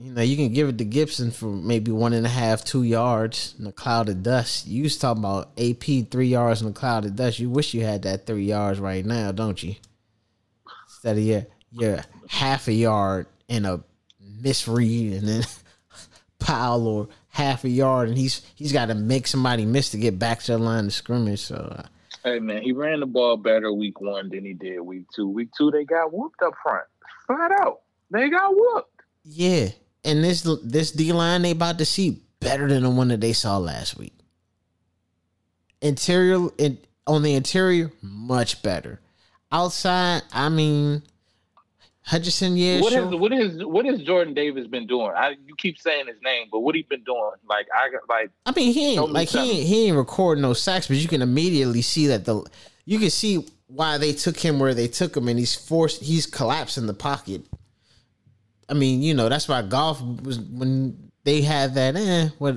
[0.00, 2.84] You know you can give it to Gibson for maybe one and a half, two
[2.84, 4.68] yards in a cloud of dust.
[4.68, 7.40] You was talking about AP three yards in a cloud of dust.
[7.40, 9.74] You wish you had that three yards right now, don't you?
[10.86, 13.82] Instead of your your half a yard and a
[14.20, 15.42] misread, and then
[16.38, 20.16] pile or half a yard, and he's he's got to make somebody miss to get
[20.16, 21.40] back to the line of scrimmage.
[21.40, 21.56] So.
[21.56, 21.86] Uh,
[22.22, 25.28] hey man, he ran the ball better week one than he did week two.
[25.28, 26.86] Week two they got whooped up front.
[27.26, 27.80] Flat out.
[28.12, 29.02] They got whooped.
[29.24, 29.70] Yeah,
[30.04, 33.32] and this this D line they about to see better than the one that they
[33.32, 34.14] saw last week.
[35.80, 39.00] Interior in, on the interior, much better.
[39.50, 41.02] Outside, I mean,
[42.08, 43.04] Hutchinson, yeah, What sure.
[43.04, 45.12] has what is what has Jordan Davis been doing?
[45.14, 47.32] I you keep saying his name, but what he been doing?
[47.46, 50.54] Like I got like I mean, he ain't like he ain't, he ain't recording no
[50.54, 52.42] sacks, but you can immediately see that the
[52.86, 56.24] you can see why they took him where they took him, and he's forced he's
[56.24, 57.42] collapsing the pocket.
[58.68, 61.96] I mean, you know that's why Goff was when they had that.
[61.96, 62.56] Eh, what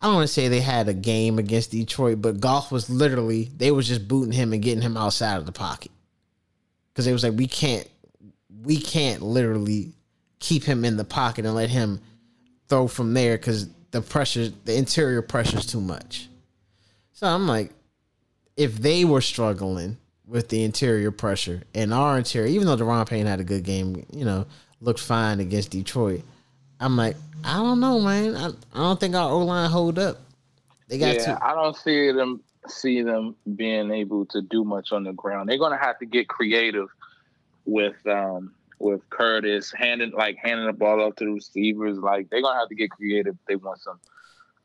[0.00, 3.50] I don't want to say they had a game against Detroit, but Goff was literally
[3.56, 5.92] they was just booting him and getting him outside of the pocket
[6.92, 7.88] because they was like we can't
[8.62, 9.92] we can't literally
[10.38, 12.00] keep him in the pocket and let him
[12.68, 16.28] throw from there because the pressure, the interior pressure is too much.
[17.12, 17.70] So I'm like,
[18.56, 23.26] if they were struggling with the interior pressure and our interior, even though Daron Payne
[23.26, 24.46] had a good game, you know,
[24.82, 26.22] looked fine against Detroit,
[26.78, 28.36] I'm like, I don't know, man.
[28.36, 30.18] I, I don't think our O line hold up.
[30.88, 31.44] They got yeah, to.
[31.44, 35.48] I don't see them see them being able to do much on the ground.
[35.48, 36.88] They're gonna have to get creative
[37.64, 41.98] with um with Curtis handing like handing the ball off to the receivers.
[41.98, 43.98] Like they're gonna have to get creative if they want some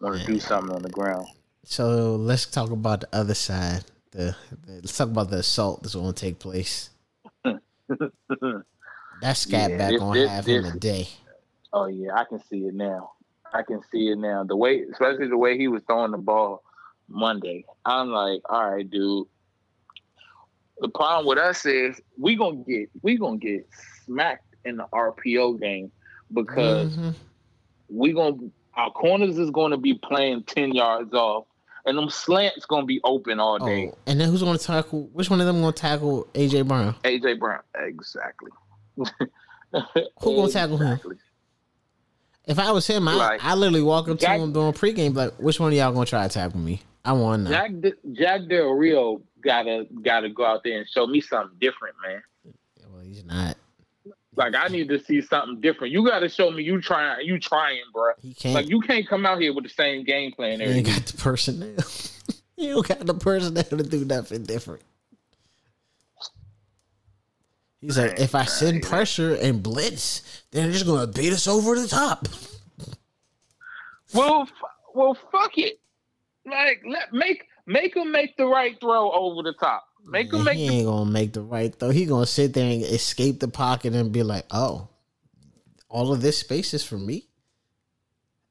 [0.02, 1.28] want to do something on the ground.
[1.64, 3.84] So let's talk about the other side.
[4.12, 6.90] The, the let's talk about the assault that's going to take place.
[9.22, 11.08] that scat Yeah, back this- gonna this- have him this- a day.
[11.74, 13.12] Oh yeah, I can see it now.
[13.54, 14.44] I can see it now.
[14.44, 16.64] The way, especially the way he was throwing the ball
[17.10, 17.66] Monday.
[17.86, 19.28] I'm like, all right, dude.
[20.80, 23.68] The problem with us is we gonna get we gonna get
[24.06, 25.92] smacked in the RPO game
[26.34, 27.16] because Mhm.
[27.90, 28.38] we gonna
[28.76, 31.46] our corners is gonna be playing ten yards off,
[31.86, 33.90] and them slants gonna be open all day.
[33.92, 35.10] Oh, and then who's gonna tackle?
[35.14, 36.94] Which one of them gonna tackle AJ Brown?
[37.04, 38.52] AJ Brown, exactly.
[40.22, 41.00] Who gonna tackle him?
[42.46, 43.46] If I was him, I Right.
[43.46, 46.06] I literally walk up to Jack- him during pregame, like, which one of y'all gonna
[46.06, 46.82] try to tackle me?
[47.04, 47.52] I want to.
[47.52, 51.96] Jack De- Jack Del Rio gotta gotta go out there and show me something different,
[52.06, 52.22] man.
[52.92, 53.58] Well, he's not.
[54.36, 55.92] Like I need to see something different.
[55.94, 58.12] You gotta show me you trying you trying, bro.
[58.22, 58.56] He can't.
[58.56, 61.06] Like you can't come out here with the same game plan he every ain't got
[61.06, 61.76] the personnel.
[62.58, 64.84] you don't got the personnel to do nothing different.
[67.82, 68.84] He's like, if I send right.
[68.84, 72.28] pressure and blitz, then they're just gonna beat us over the top.
[74.14, 75.80] Well, f- well, fuck it.
[76.46, 79.86] Like let make make him make the right throw over the top.
[80.06, 81.90] Make him make he the ain't gonna make the right throw.
[81.90, 84.88] He gonna sit there and escape the pocket and be like, "Oh,
[85.90, 87.28] all of this space is for me."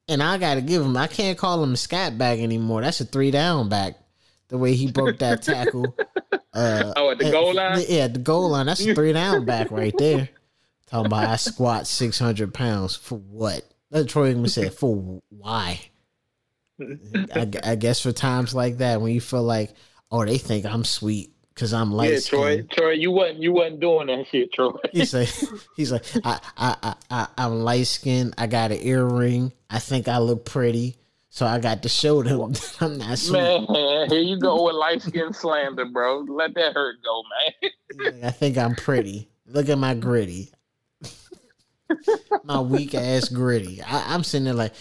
[0.09, 0.97] And I gotta give him.
[0.97, 2.83] I can't call him a scat back anymore.
[2.83, 3.95] That's a three down back.
[4.49, 5.97] The way he broke that tackle.
[6.57, 7.85] Uh, Oh, at the goal line?
[7.88, 8.66] Yeah, at the goal line.
[8.66, 10.29] That's a three down back right there.
[10.87, 13.62] Talking about I squat six hundred pounds for what?
[13.90, 15.81] That's Troy Aikman said for why?
[16.81, 19.75] I, I guess for times like that when you feel like,
[20.11, 22.62] oh, they think I'm sweet because I'm light yeah, Troy.
[22.62, 24.73] Troy, you wasn't you wasn't doing that shit, Troy.
[24.92, 25.29] He's like,
[25.77, 28.35] he's like, I, I, I, I I'm light skinned.
[28.38, 29.53] I got an earring.
[29.71, 30.97] I think I look pretty,
[31.37, 33.33] so I got to show them that I'm not sweet.
[33.68, 36.20] Man, here you go with light skin slander, bro.
[36.20, 37.22] Let that hurt go,
[38.01, 38.25] man.
[38.25, 39.29] I think I'm pretty.
[39.46, 40.51] Look at my gritty.
[42.42, 43.83] my weak ass gritty.
[43.83, 44.72] I, I'm sitting there like,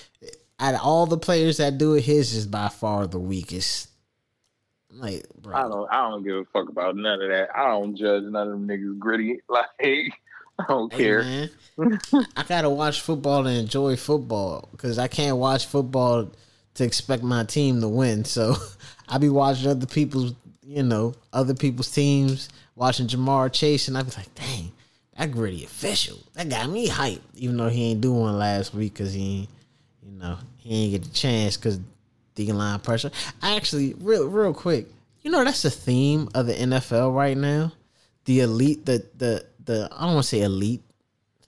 [0.58, 3.90] out of all the players that do it, his is by far the weakest.
[4.90, 7.50] I'm like, bro, I don't I don't give a fuck about none of that.
[7.54, 9.42] I don't judge none of them niggas gritty.
[9.50, 9.68] Like
[10.58, 11.22] I don't Hey, care.
[11.22, 11.50] man,
[12.38, 16.32] I gotta watch football and enjoy football because I can't watch football
[16.76, 18.26] to expect my team to win.
[18.26, 18.56] So
[19.10, 20.34] I be watching other people's,
[20.64, 24.72] you know, other people's teams, watching Ja'Marr Chase, and I be like, dang,
[25.18, 27.22] that gritty official, that got me hyped.
[27.36, 29.50] Even though he ain't do one last week because he, ain't,
[30.04, 31.80] you know, he ain't get the chance because
[32.36, 33.12] D line pressure.
[33.42, 34.88] Actually, real real quick,
[35.22, 37.72] you know that's the theme of the NFL right now.
[38.26, 40.84] The elite, the the the I don't want to say elite.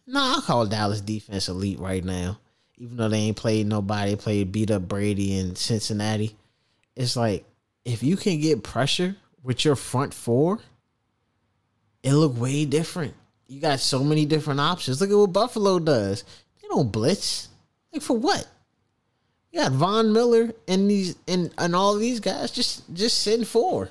[0.07, 2.39] No, I'll call Dallas defense elite right now.
[2.77, 6.35] Even though they ain't played nobody, played beat up Brady in Cincinnati.
[6.95, 7.45] It's like
[7.85, 10.59] if you can get pressure with your front four,
[12.03, 13.13] it look way different.
[13.47, 14.99] You got so many different options.
[15.01, 16.23] Look at what Buffalo does.
[16.61, 17.49] They don't blitz.
[17.93, 18.47] Like for what?
[19.51, 23.89] You got Von Miller and these and, and all these guys just just send four,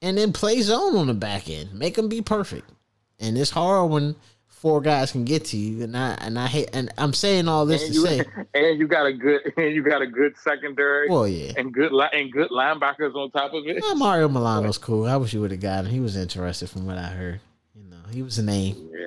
[0.00, 1.74] and then play zone on the back end.
[1.74, 2.70] Make them be perfect.
[3.18, 4.16] And it's hard when
[4.62, 5.82] four guys can get to you.
[5.82, 8.78] And I and I hate and I'm saying all this And to you, say, and
[8.78, 11.52] you got a good and you got a good secondary well, yeah.
[11.56, 13.82] and good li- and good linebackers on top of it.
[13.82, 15.04] Well, Mario Milano's cool.
[15.06, 15.90] I wish you would have got him.
[15.90, 17.40] He was interested from what I heard.
[17.74, 18.88] You know, he was a name.
[18.92, 19.06] Yeah,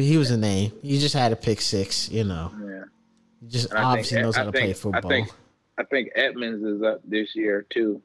[0.00, 0.72] He, he was a name.
[0.82, 2.08] He just had a pick six.
[2.10, 2.84] You know, yeah.
[3.40, 5.10] he just And obviously think- knows I how to think- play I football.
[5.10, 5.28] think-
[5.76, 8.00] I think Edmunds is up this year too.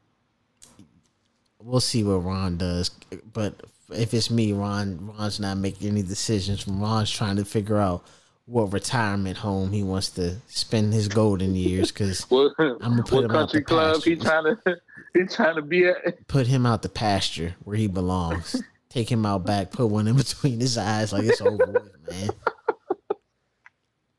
[1.60, 2.90] we'll see what Ron does.
[3.32, 6.68] But if it's me, Ron, Ron's not making any decisions.
[6.68, 8.06] Ron's trying to figure out
[8.46, 11.92] what retirement home he wants to spend his golden years.
[11.92, 14.30] Because What, I'ma put him out the club he pasture.
[14.30, 14.78] trying to
[15.14, 16.28] he trying to be at?
[16.28, 18.62] put him out the pasture where he belongs.
[18.90, 19.72] Take him out back.
[19.72, 22.30] Put one in between his eyes, like it's over with, man.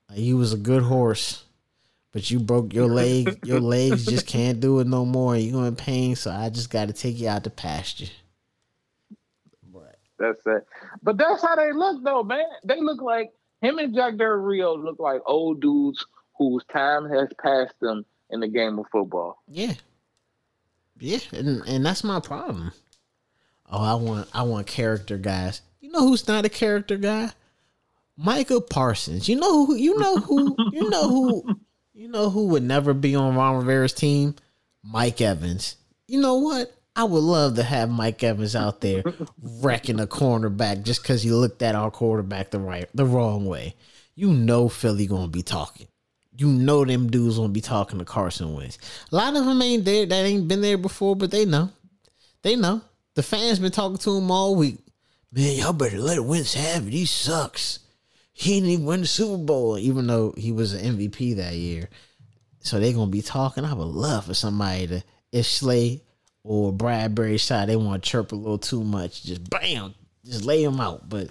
[0.09, 1.45] Like, he was a good horse,
[2.13, 3.39] but you broke your leg.
[3.45, 5.37] Your legs just can't do it no more.
[5.37, 8.07] You going in pain, so I just got to take you out the pasture.
[10.19, 10.67] That's it.
[11.03, 12.45] But that's how they look though, man.
[12.65, 16.05] They look like him and Jack Del Rio look like old dudes
[16.37, 19.43] whose time has passed them in the game of football.
[19.49, 19.75] yeah,
[20.99, 22.73] yeah, and and that's my problem.
[23.71, 25.63] Oh, I want I want character guys.
[25.81, 27.31] You know who's not a character guy?
[28.17, 29.29] Micah Parsons.
[29.29, 29.75] You know who?
[29.75, 30.57] You know who?
[30.73, 31.57] You know who?
[31.93, 34.35] You know who would never be on Ron Rivera's team?
[34.83, 35.77] Mike Evans.
[36.07, 36.73] You know what?
[36.97, 39.03] I would love to have Mike Evans out there
[39.43, 43.75] wrecking a cornerback just because he looked at our quarterback the right, the wrong way.
[44.15, 45.89] You know Philly gonna be talking.
[46.37, 48.79] You know them dudes gonna be talking to Carson Wentz.
[49.11, 51.71] A lot of them ain't there that ain't been there before, but they know.
[52.43, 52.81] They know.
[53.15, 54.79] The fans been talking to him all week.
[55.33, 56.93] man, y'all better let Wentz have it.
[56.93, 57.81] He sucks.
[58.33, 61.89] He didn't even win the Super Bowl, even though he was an MVP that year.
[62.61, 63.65] So they're gonna be talking.
[63.65, 66.04] I would love for somebody to if Slay
[66.45, 70.65] or Bradberry side they want to chirp a little too much, just bam, just lay
[70.65, 71.09] them out.
[71.09, 71.29] But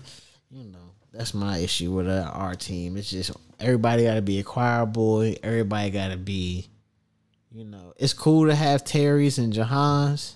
[0.52, 2.98] you know, that's my issue with uh, our team.
[2.98, 5.36] It's just everybody got to be a choir boy.
[5.44, 6.68] Everybody got to be,
[7.52, 10.34] you know, it's cool to have Terry's and Jahans,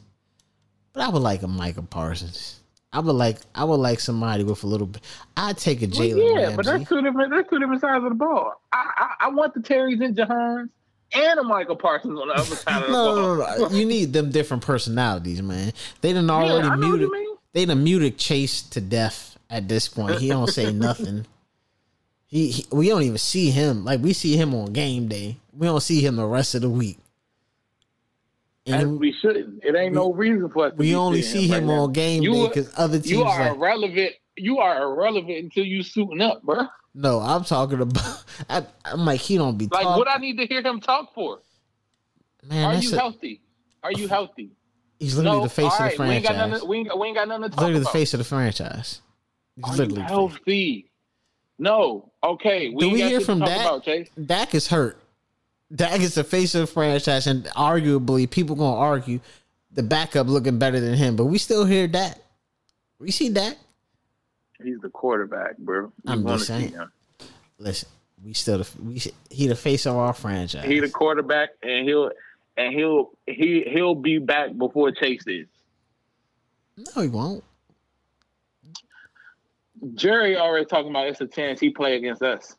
[0.93, 2.61] but I would like a Micah Parsons.
[2.93, 5.01] I would like I would like somebody with a little bit.
[5.35, 6.55] I'd take a Well, yeah, Ramsey.
[6.55, 7.31] but that's two different.
[7.31, 8.53] That's two different sides of the ball.
[8.71, 8.85] I
[9.19, 10.69] I, I want the Terrys and Jahans
[11.13, 13.15] and a Micah Parsons on the other side of the no, ball.
[13.15, 13.75] no, no, no.
[13.75, 15.73] You need them different personalities, man.
[16.01, 17.09] They done Yeah, already what muted.
[17.53, 20.19] They done muted Chase to death at this point.
[20.19, 21.25] He don't say nothing.
[22.27, 23.85] He, he we don't even see him.
[23.85, 25.37] Like we see him on game day.
[25.53, 26.97] We don't see him the rest of the week.
[28.65, 29.63] And And we shouldn't.
[29.63, 30.71] It ain't no reason for us.
[30.73, 31.83] To we only see him now.
[31.83, 34.11] on game You day because other teams You are like irrelevant.
[34.35, 36.67] You are irrelevant until you suiting up, bro.
[36.97, 37.19] No.
[37.19, 38.23] I'm talking about.
[38.49, 39.97] I, I'm like he don't be Like, talking.
[39.99, 41.39] what I need to hear him talk for?
[42.47, 43.41] Man, Are you a- healthy?
[43.83, 44.51] Are you healthy?
[44.99, 46.49] he's literally no, the face all of the right, we ain't got franchise.
[46.51, 46.67] nothing.
[46.69, 49.01] We ain't, we ain't got nothing to talk literally the face of the franchise.
[49.55, 50.91] He's Are you literally healthy?
[51.59, 52.11] No.
[52.23, 52.69] Okay.
[52.69, 53.61] We Do we hear from Dak?
[53.61, 54.09] about, Chase.
[54.25, 54.99] Dak is hurt.
[55.75, 59.19] Dak is the face of the franchise, and arguably, people gonna argue
[59.71, 61.15] the backup looking better than him.
[61.15, 62.17] But we still hear Dak.
[62.99, 63.57] We see Dak.
[64.63, 65.91] He's the quarterback, bro.
[66.05, 66.75] I'm just saying.
[67.59, 67.89] Listen,
[68.23, 70.65] we still the we he the face of our franchise.
[70.65, 72.11] He the quarterback, and he'll
[72.55, 75.47] and he'll he he'll be back before Chase is.
[76.95, 77.43] no, he won't.
[79.93, 82.55] Jerry already talking about it's a chance he play against us.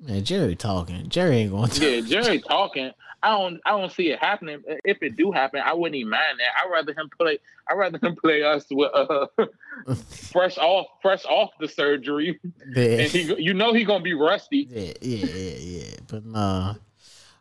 [0.00, 1.08] Man, Jerry talking.
[1.08, 1.90] Jerry ain't going to.
[1.90, 2.90] Yeah, Jerry talking.
[3.22, 4.62] I don't I don't see it happening.
[4.84, 6.48] If it do happen, I wouldn't even mind that.
[6.62, 7.38] I'd rather him play.
[7.68, 9.26] I'd rather him play us with uh,
[10.32, 12.38] fresh off fresh off the surgery,
[12.74, 14.66] Yeah, and he you know he gonna be rusty.
[14.70, 15.94] yeah, yeah, yeah, yeah.
[16.08, 16.74] But nah,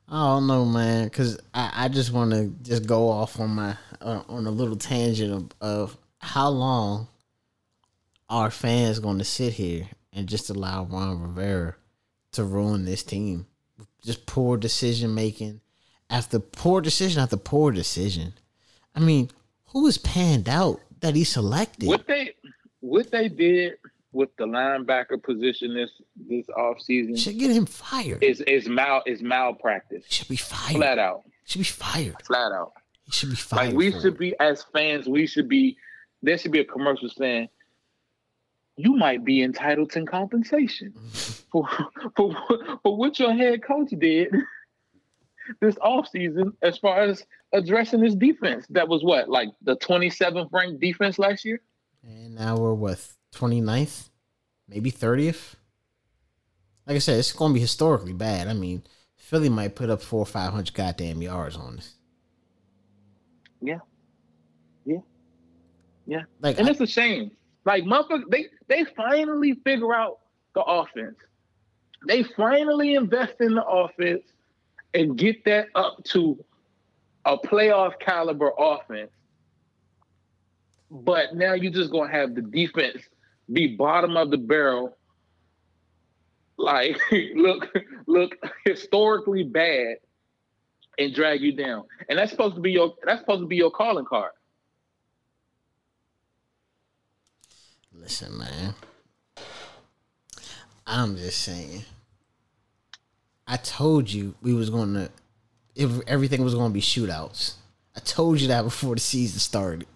[0.10, 1.10] I don't know, man.
[1.10, 4.76] Cause I, I just want to just go off on my uh, on a little
[4.76, 7.08] tangent of, of how long
[8.30, 11.76] are fans going to sit here and just allow Ron Rivera
[12.34, 13.46] to ruin this team?
[14.04, 15.62] Just poor decision making
[16.10, 18.34] after poor decision after poor decision.
[18.96, 19.30] I mean,
[19.68, 21.88] who is panned out that he selected?
[21.88, 22.34] What they
[22.80, 23.74] what they did
[24.12, 25.92] with the linebacker position this
[26.28, 28.24] this off season Should get him fired.
[28.24, 30.06] is is mal is malpractice.
[30.10, 30.78] Should be fired.
[30.78, 31.24] Flat out.
[31.46, 32.16] Should be fired.
[32.24, 32.74] Flat out.
[33.04, 33.68] He should be fired.
[33.68, 34.20] Like we should it.
[34.20, 35.78] be as fans, we should be
[36.22, 37.50] there should be a commercial saying
[38.78, 41.34] you might be entitled to compensation mm-hmm.
[41.52, 41.68] for
[42.16, 42.34] for
[42.82, 44.34] for what your head coach did
[45.60, 48.66] this offseason as far as addressing this defense.
[48.70, 51.62] That was what, like the 27th ranked defense last year?
[52.04, 53.00] And now we're what
[53.36, 54.10] 29th,
[54.68, 55.56] maybe 30th.
[56.86, 58.48] Like I said, it's going to be historically bad.
[58.48, 58.84] I mean,
[59.16, 61.96] Philly might put up four or five hundred goddamn yards on us.
[63.62, 63.80] Yeah.
[64.86, 64.98] Yeah.
[66.06, 66.24] Yeah.
[66.42, 67.32] Like And I- it's a shame.
[67.66, 70.20] Like motherfuckers, they they finally figure out
[70.54, 71.16] the offense.
[72.06, 74.24] They finally invest in the offense
[74.94, 76.44] and get that up to
[77.26, 79.12] a playoff caliber offense.
[80.92, 83.02] But now you're just gonna have the defense
[83.52, 84.96] be bottom of the barrel,
[86.58, 87.00] like
[87.36, 87.74] look
[88.08, 89.98] look historically bad
[90.98, 91.84] and drag you down.
[92.10, 94.32] And that's supposed to be your that's supposed to be your calling card.
[98.04, 98.76] listen, man.
[100.86, 101.86] I'm just saying.
[103.48, 105.10] I told you we was going to,
[105.76, 107.56] if everything was going to be shootouts.
[107.96, 109.88] I told you that before the season started.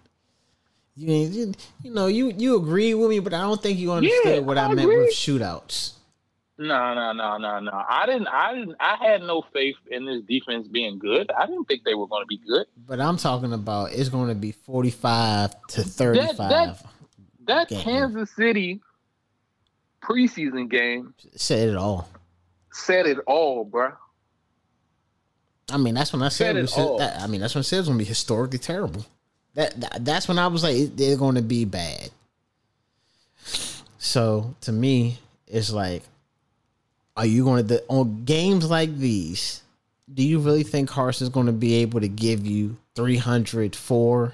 [0.94, 4.34] You, you, you know, you you agree with me, but I don't think you understood
[4.34, 5.92] Yeah, what I, I meant with shootouts.
[6.58, 7.84] No, no, no, no, no.
[7.88, 8.26] I didn't.
[8.26, 8.74] I didn't.
[8.80, 11.30] I had no faith in this defense being good.
[11.30, 12.66] I didn't think they were going to be good.
[12.84, 16.36] But I'm talking about it's going to be 45 to 35.
[16.36, 16.84] that-
[17.46, 17.80] That Game.
[17.80, 18.80] Kansas City
[20.02, 22.08] preseason game Said it all.
[22.78, 23.94] Said it all, bruh.
[25.70, 27.62] I mean, that's when I said, Said it said that, I mean, that's when I
[27.62, 29.04] said it's going to be historically terrible.
[29.54, 32.10] That, that That's when I was like, they're going to be bad.
[33.98, 36.02] So to me, it's like,
[37.16, 39.62] are you going to, on games like these,
[40.12, 44.32] do you really think Carson's going to be able to give you 304?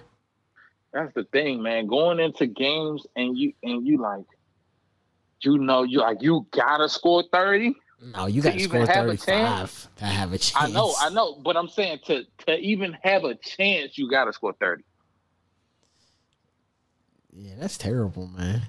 [0.95, 1.89] That's the thing, man.
[1.89, 4.25] Going into games and you and you like,
[5.41, 7.75] you know, you like you gotta score thirty.
[8.13, 10.57] No, you got to score have a 35 to have a chance.
[10.57, 14.33] I know, I know, but I'm saying to to even have a chance, you gotta
[14.33, 14.85] score thirty.
[17.33, 18.63] Yeah, that's terrible, man.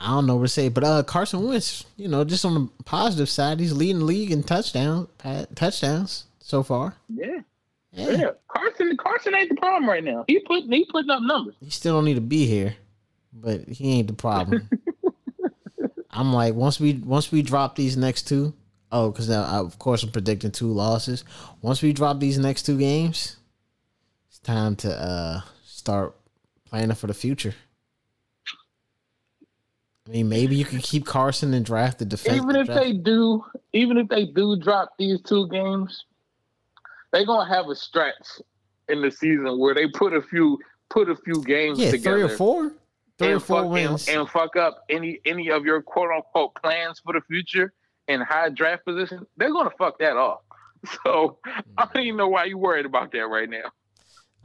[0.00, 2.84] I don't know what to say, but uh, Carson Wentz, you know, just on the
[2.84, 5.08] positive side, he's leading the league in touchdown
[5.54, 6.96] touchdowns so far.
[7.08, 7.40] Yeah.
[7.92, 8.30] yeah, yeah.
[8.48, 10.24] Carson, Carson ain't the problem right now.
[10.26, 11.54] He put he putting up numbers.
[11.60, 12.74] He still don't need to be here,
[13.32, 14.68] but he ain't the problem.
[16.14, 18.54] I'm like, once we once we drop these next two,
[18.92, 21.24] oh, because now of course I'm predicting two losses.
[21.60, 23.36] Once we drop these next two games,
[24.28, 26.14] it's time to uh start
[26.64, 27.54] planning for the future.
[30.06, 32.36] I mean, maybe you can keep Carson and draft the defense.
[32.36, 32.80] Even if draft.
[32.80, 33.42] they do,
[33.72, 36.04] even if they do drop these two games,
[37.12, 38.40] they're gonna have a stretch
[38.88, 40.58] in the season where they put a few
[40.90, 42.16] put a few games yeah, together.
[42.16, 42.72] three or four,
[43.18, 46.54] three or four fuck, wins, and, and, fuck up any any of your quote unquote
[46.56, 47.72] plans for the future
[48.08, 49.26] in high draft position.
[49.36, 50.40] They're gonna fuck that off.
[51.02, 51.38] So
[51.78, 53.72] I don't even know why you're worried about that right now.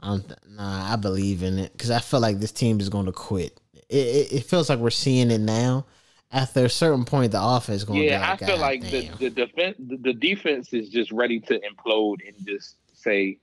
[0.02, 3.12] Um, nah, I believe in it because I feel like this team is going to
[3.12, 3.60] quit.
[3.90, 5.86] It, it, it, feels like we're seeing it now.
[6.32, 8.04] After a certain point, the offense going.
[8.04, 11.60] Yeah, like, I feel like the, the defense the, the defense is just ready to
[11.60, 13.38] implode and just say,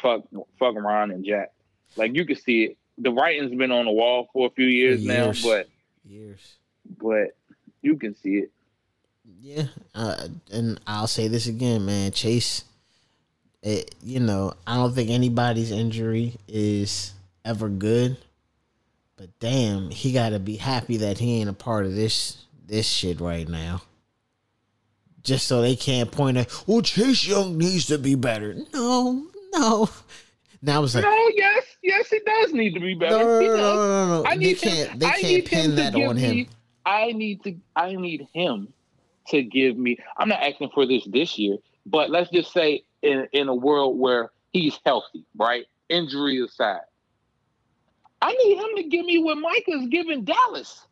[0.00, 0.22] "Fuck,
[0.58, 1.50] fuck Ron and Jack."
[1.96, 2.77] Like you can see it.
[2.98, 5.44] The writing's been on the wall for a few years, years.
[5.44, 5.68] now, but
[6.04, 6.56] years.
[7.00, 7.36] But
[7.82, 8.50] you can see it.
[9.40, 12.10] Yeah, uh, and I'll say this again, man.
[12.10, 12.64] Chase,
[13.62, 17.12] it, you know, I don't think anybody's injury is
[17.44, 18.16] ever good,
[19.16, 22.88] but damn, he got to be happy that he ain't a part of this this
[22.88, 23.82] shit right now.
[25.22, 28.56] Just so they can't point at, well, Chase Young needs to be better.
[28.72, 29.90] No, no.
[30.62, 33.18] Now it's like, no, yes, yes, he does need to be better.
[33.18, 34.24] No, no, no, no.
[34.28, 36.46] I need they can't, him, they can't pin that on him.
[36.86, 38.72] I need to, I need him
[39.28, 39.98] to give me.
[40.16, 43.98] I'm not asking for this this year, but let's just say in in a world
[43.98, 45.64] where he's healthy, right?
[45.88, 46.80] Injury aside,
[48.20, 50.86] I need him to give me what Micah's giving Dallas.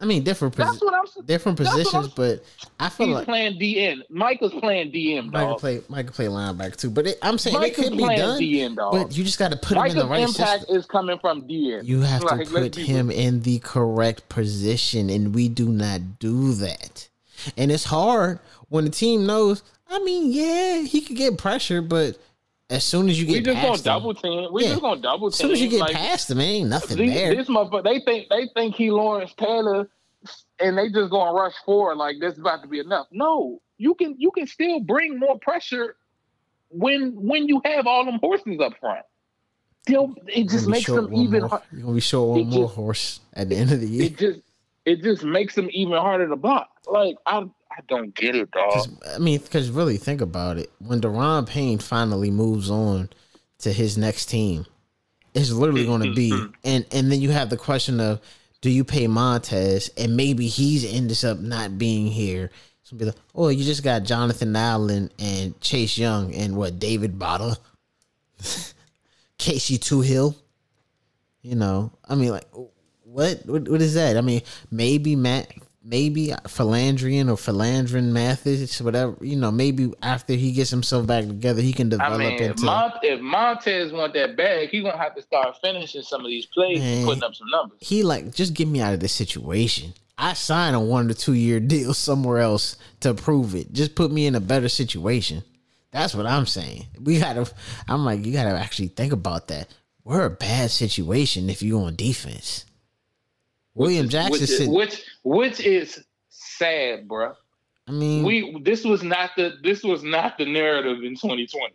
[0.00, 2.42] I mean, different posi- different positions, but
[2.78, 4.00] I feel he's like playing DN.
[4.08, 5.30] Michael's playing DM.
[5.30, 8.40] Michael play Michael play linebacker too, but it, I'm saying Michael's it could be done.
[8.40, 8.92] DN, dog.
[8.92, 10.76] But you just got to put Michael's him in the right impact system.
[10.76, 11.84] is coming from DN.
[11.84, 16.54] You have like, to put him in the correct position, and we do not do
[16.54, 17.08] that.
[17.58, 18.40] And it's hard
[18.70, 19.62] when the team knows.
[19.86, 22.16] I mean, yeah, he could get pressure, but
[22.70, 24.52] as soon as you get we just gonna double team.
[24.52, 24.70] We yeah.
[24.70, 25.34] just gonna double team.
[25.34, 27.34] As soon as you get like, past him, ain't nothing these, there.
[27.34, 29.88] This motherfucker, they think they think he Lawrence Taylor,
[30.60, 33.08] and they just gonna rush forward like this is about to be enough.
[33.10, 35.96] No, you can you can still bring more pressure
[36.68, 39.04] when when you have all them horses up front.
[39.82, 41.42] Still, it just makes them even.
[41.42, 44.04] More, you're gonna be short one more just, horse at the end of the year.
[44.04, 44.40] It just
[44.84, 46.70] it just makes them even harder to block.
[46.86, 47.48] Like I
[47.80, 48.88] I don't get it, dog.
[49.14, 50.70] I mean, because really think about it.
[50.80, 53.08] When Daron Payne finally moves on
[53.60, 54.66] to his next team,
[55.34, 56.52] it's literally going to be, mm-hmm.
[56.62, 58.20] and and then you have the question of,
[58.60, 62.50] do you pay Montez, and maybe he's ends up not being here.
[62.82, 67.18] So be like, oh, you just got Jonathan Allen and Chase Young and what David
[67.18, 67.56] Bada,
[69.38, 70.34] Casey Toohill.
[71.40, 72.48] You know, I mean, like,
[73.04, 74.18] what, what what is that?
[74.18, 75.50] I mean, maybe Matt
[75.82, 79.16] maybe Philandrian or Philandrin Mathis, whatever.
[79.20, 82.44] You know, maybe after he gets himself back together, he can develop I mean, into.
[82.50, 86.28] If, Mont- if Montez want that bag, he's gonna have to start finishing some of
[86.28, 87.78] these plays Man, and putting up some numbers.
[87.80, 89.94] He like just get me out of this situation.
[90.18, 93.72] I sign a one to two year deal somewhere else to prove it.
[93.72, 95.42] Just put me in a better situation.
[95.92, 96.86] That's what I'm saying.
[97.00, 97.50] We gotta.
[97.88, 99.68] I'm like, you gotta actually think about that.
[100.04, 102.64] We're a bad situation if you on defense.
[103.80, 107.32] William Jackson which is, which which is sad, bro.
[107.88, 111.74] I mean, we this was not the this was not the narrative in 2020.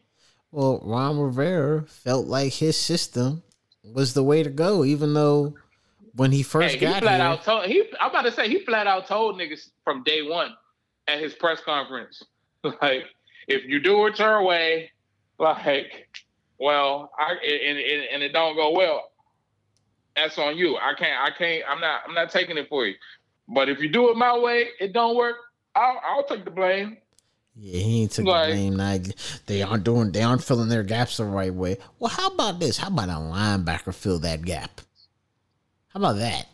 [0.51, 3.41] Well, Ron Rivera felt like his system
[3.83, 5.55] was the way to go, even though
[6.13, 7.83] when he first hey, got he flat here, out told he.
[7.99, 10.55] I'm about to say he flat out told niggas from day one
[11.07, 12.23] at his press conference,
[12.63, 13.05] like
[13.47, 14.91] if you do it your way,
[15.39, 16.19] like,
[16.59, 19.11] well, I and, and, and it don't go well
[20.15, 20.77] that's on you.
[20.77, 21.21] I can't.
[21.21, 21.63] I can't.
[21.69, 22.01] I'm not.
[22.07, 22.95] I'm not taking it for you.
[23.47, 25.35] But if you do it my way, it don't work.
[25.75, 26.97] I'll, I'll take the blame.
[27.55, 28.73] Yeah, he ain't took like, the blame.
[28.73, 29.03] Like,
[29.45, 30.11] they aren't doing.
[30.11, 31.77] They aren't filling their gaps the right way.
[31.99, 32.77] Well, how about this?
[32.77, 34.81] How about a linebacker fill that gap?
[35.89, 36.47] How about that?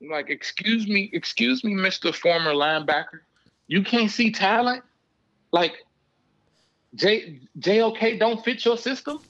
[0.00, 3.20] Like, excuse me, excuse me, Mister Former Linebacker.
[3.66, 4.82] You can't see talent.
[5.52, 5.74] Like,
[6.94, 9.20] J JOK don't fit your system.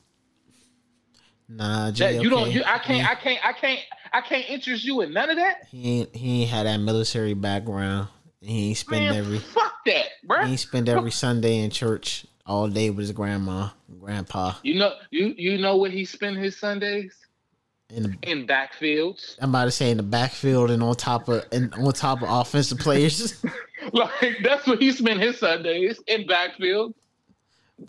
[1.49, 2.51] Nah, J- you don't.
[2.51, 3.09] You, I can't.
[3.09, 3.45] I can't.
[3.45, 3.81] I can't.
[4.13, 5.67] I can't interest you in none of that.
[5.71, 6.15] He ain't.
[6.17, 8.09] He ain't had that military background.
[8.41, 9.39] He ain't spend Man, every.
[9.39, 10.45] Fuck that, bro.
[10.45, 14.55] He ain't spend every Sunday in church all day with his grandma, and grandpa.
[14.63, 17.17] You know, you you know where he spend his Sundays
[17.91, 19.37] In the, in backfields.
[19.41, 22.29] I'm about to say in the backfield and on top of and on top of
[22.29, 23.45] offensive players.
[23.93, 26.93] Like that's where he spent his Sundays in backfield.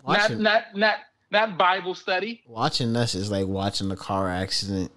[0.04, 0.94] watching, Not not not
[1.30, 2.42] not Bible study.
[2.46, 4.90] watching us is like watching a car accident.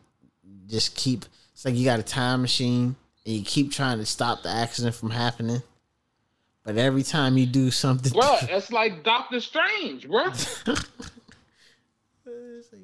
[0.67, 1.25] Just keep.
[1.53, 4.95] It's like you got a time machine and you keep trying to stop the accident
[4.95, 5.61] from happening.
[6.63, 10.29] But every time you do something, Bro, that's like Doctor Strange, bro.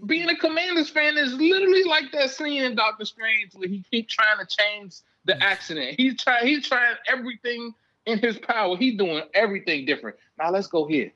[0.06, 4.10] Being a Commanders fan is literally like that scene in Doctor Strange where he keep
[4.10, 5.42] trying to change the mm.
[5.42, 5.96] accident.
[5.98, 7.74] He's trying he's trying everything
[8.06, 8.76] in his power.
[8.76, 10.18] He's doing everything different.
[10.40, 11.12] Now let's go here.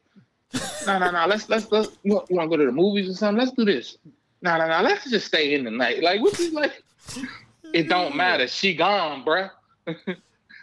[0.86, 1.26] No, no, no.
[1.28, 3.40] Let's let's let's you want, you want to go to the movies or something?
[3.44, 3.98] Let's do this.
[4.42, 4.82] No, no, no.
[4.82, 6.02] Let's just stay in the night.
[6.02, 6.84] Like what you like?
[7.74, 8.48] It don't matter.
[8.48, 9.50] She gone, bruh.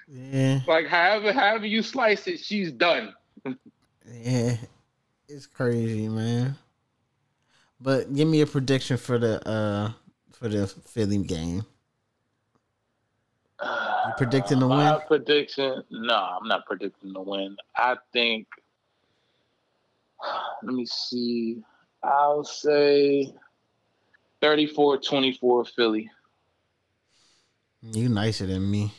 [0.09, 3.15] yeah, Like however however you slice it, she's done.
[4.13, 4.57] yeah,
[5.29, 6.57] it's crazy, man.
[7.81, 9.93] But give me a prediction for the uh
[10.33, 11.63] for the Philly game.
[13.63, 15.01] You predicting the My win?
[15.07, 15.83] prediction?
[15.91, 17.57] No, I'm not predicting the win.
[17.77, 18.47] I think.
[20.63, 21.63] Let me see.
[22.03, 23.33] I'll say
[24.43, 26.11] 34-24 Philly.
[27.83, 28.93] You nicer than me.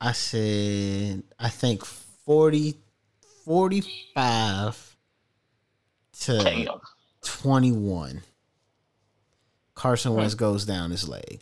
[0.00, 2.76] I said I think 40
[3.44, 4.96] 45
[6.20, 6.80] to Damn.
[7.22, 8.22] 21.
[9.74, 10.18] Carson hmm.
[10.18, 11.40] Wentz goes down his leg.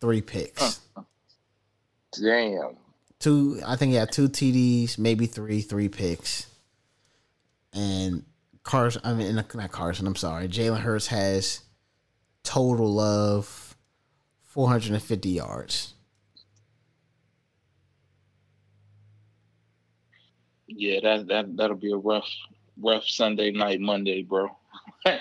[0.00, 0.80] Three picks.
[2.22, 2.76] Damn.
[3.24, 6.46] Two I think he had two TDs, maybe three, three picks.
[7.72, 8.22] And
[8.64, 10.46] Carson I mean not Carson, I'm sorry.
[10.46, 11.62] Jalen Hurts has
[12.42, 13.78] total of
[14.42, 15.94] 450 yards.
[20.66, 22.28] Yeah, that that that'll be a rough
[22.78, 24.54] rough Sunday night, Monday, bro.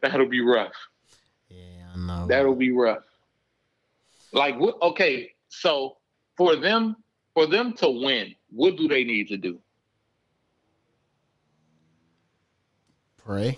[0.00, 0.72] That'll be rough.
[1.50, 2.26] yeah, I know.
[2.26, 3.04] That'll be rough.
[4.32, 4.80] Like what?
[4.80, 5.98] Okay, so
[6.36, 6.96] for them,
[7.34, 9.60] for them to win, what do they need to do?
[13.30, 13.56] pray.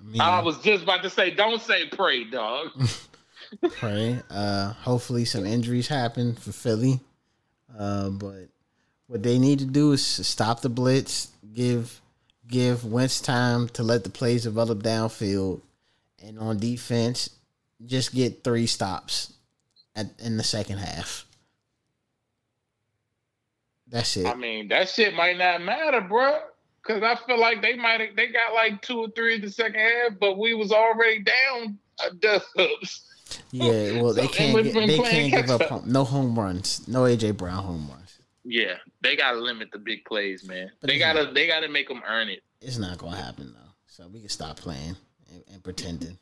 [0.00, 2.70] I mean, I was just about to say, don't say pray, dog.
[3.78, 4.20] pray.
[4.28, 6.98] Uh, hopefully, some injuries happen for Philly.
[7.78, 8.48] Uh, but
[9.06, 12.00] what they need to do is stop the blitz, give
[12.48, 15.60] give Wentz time to let the plays develop downfield,
[16.22, 17.30] and on defense,
[17.86, 19.32] just get three stops
[19.94, 21.24] at in the second half.
[24.26, 26.38] I mean, that shit might not matter, bro.
[26.84, 29.78] Cause I feel like they might they got like two or three in the second
[29.78, 31.78] half, but we was already down
[32.18, 33.04] dubs.
[33.52, 34.64] yeah, well, they can't.
[34.64, 38.18] Get, they can't give up home, no home runs, no AJ Brown home runs.
[38.44, 40.72] Yeah, they gotta limit the big plays, man.
[40.80, 42.42] But They gotta they gotta make them earn it.
[42.60, 43.70] It's not gonna happen though.
[43.86, 44.96] So we can stop playing
[45.30, 46.18] and, and pretending.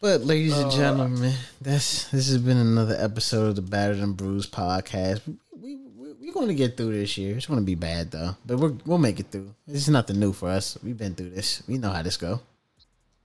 [0.00, 4.16] But ladies and uh, gentlemen, that's this has been another episode of the Battered and
[4.16, 5.20] Bruised podcast.
[5.50, 7.36] We, we we're going to get through this year.
[7.36, 9.54] It's going to be bad though, but we're, we'll make it through.
[9.66, 10.78] This is nothing new for us.
[10.82, 11.62] We've been through this.
[11.66, 12.40] We know how this go.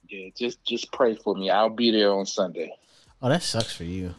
[0.09, 1.49] Yeah, just just pray for me.
[1.49, 2.73] I'll be there on Sunday.
[3.21, 4.15] Oh, that sucks for you.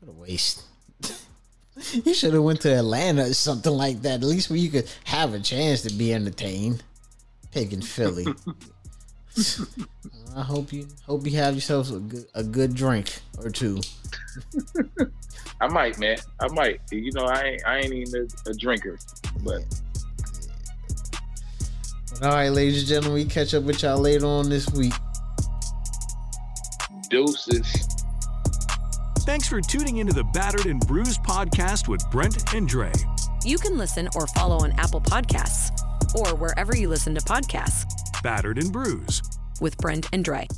[0.00, 0.62] What a waste.
[1.92, 4.14] you should have went to Atlanta or something like that.
[4.14, 6.82] At least where you could have a chance to be entertained.
[7.50, 8.26] Picking Philly.
[10.36, 13.80] I hope you hope you have yourselves a good a good drink or two.
[15.60, 16.18] I might, man.
[16.40, 16.80] I might.
[16.90, 18.98] You know, I ain't I ain't even a, a drinker,
[19.42, 19.62] but
[22.22, 24.92] All right, ladies and gentlemen, we catch up with y'all later on this week.
[27.10, 27.88] deuces.
[29.20, 32.92] Thanks for tuning into the Battered and Bruised podcast with Brent and Dre.
[33.44, 35.70] You can listen or follow on Apple Podcasts
[36.14, 39.38] or wherever you listen to podcasts Battered and Bruised.
[39.60, 40.48] with Brent and Dre.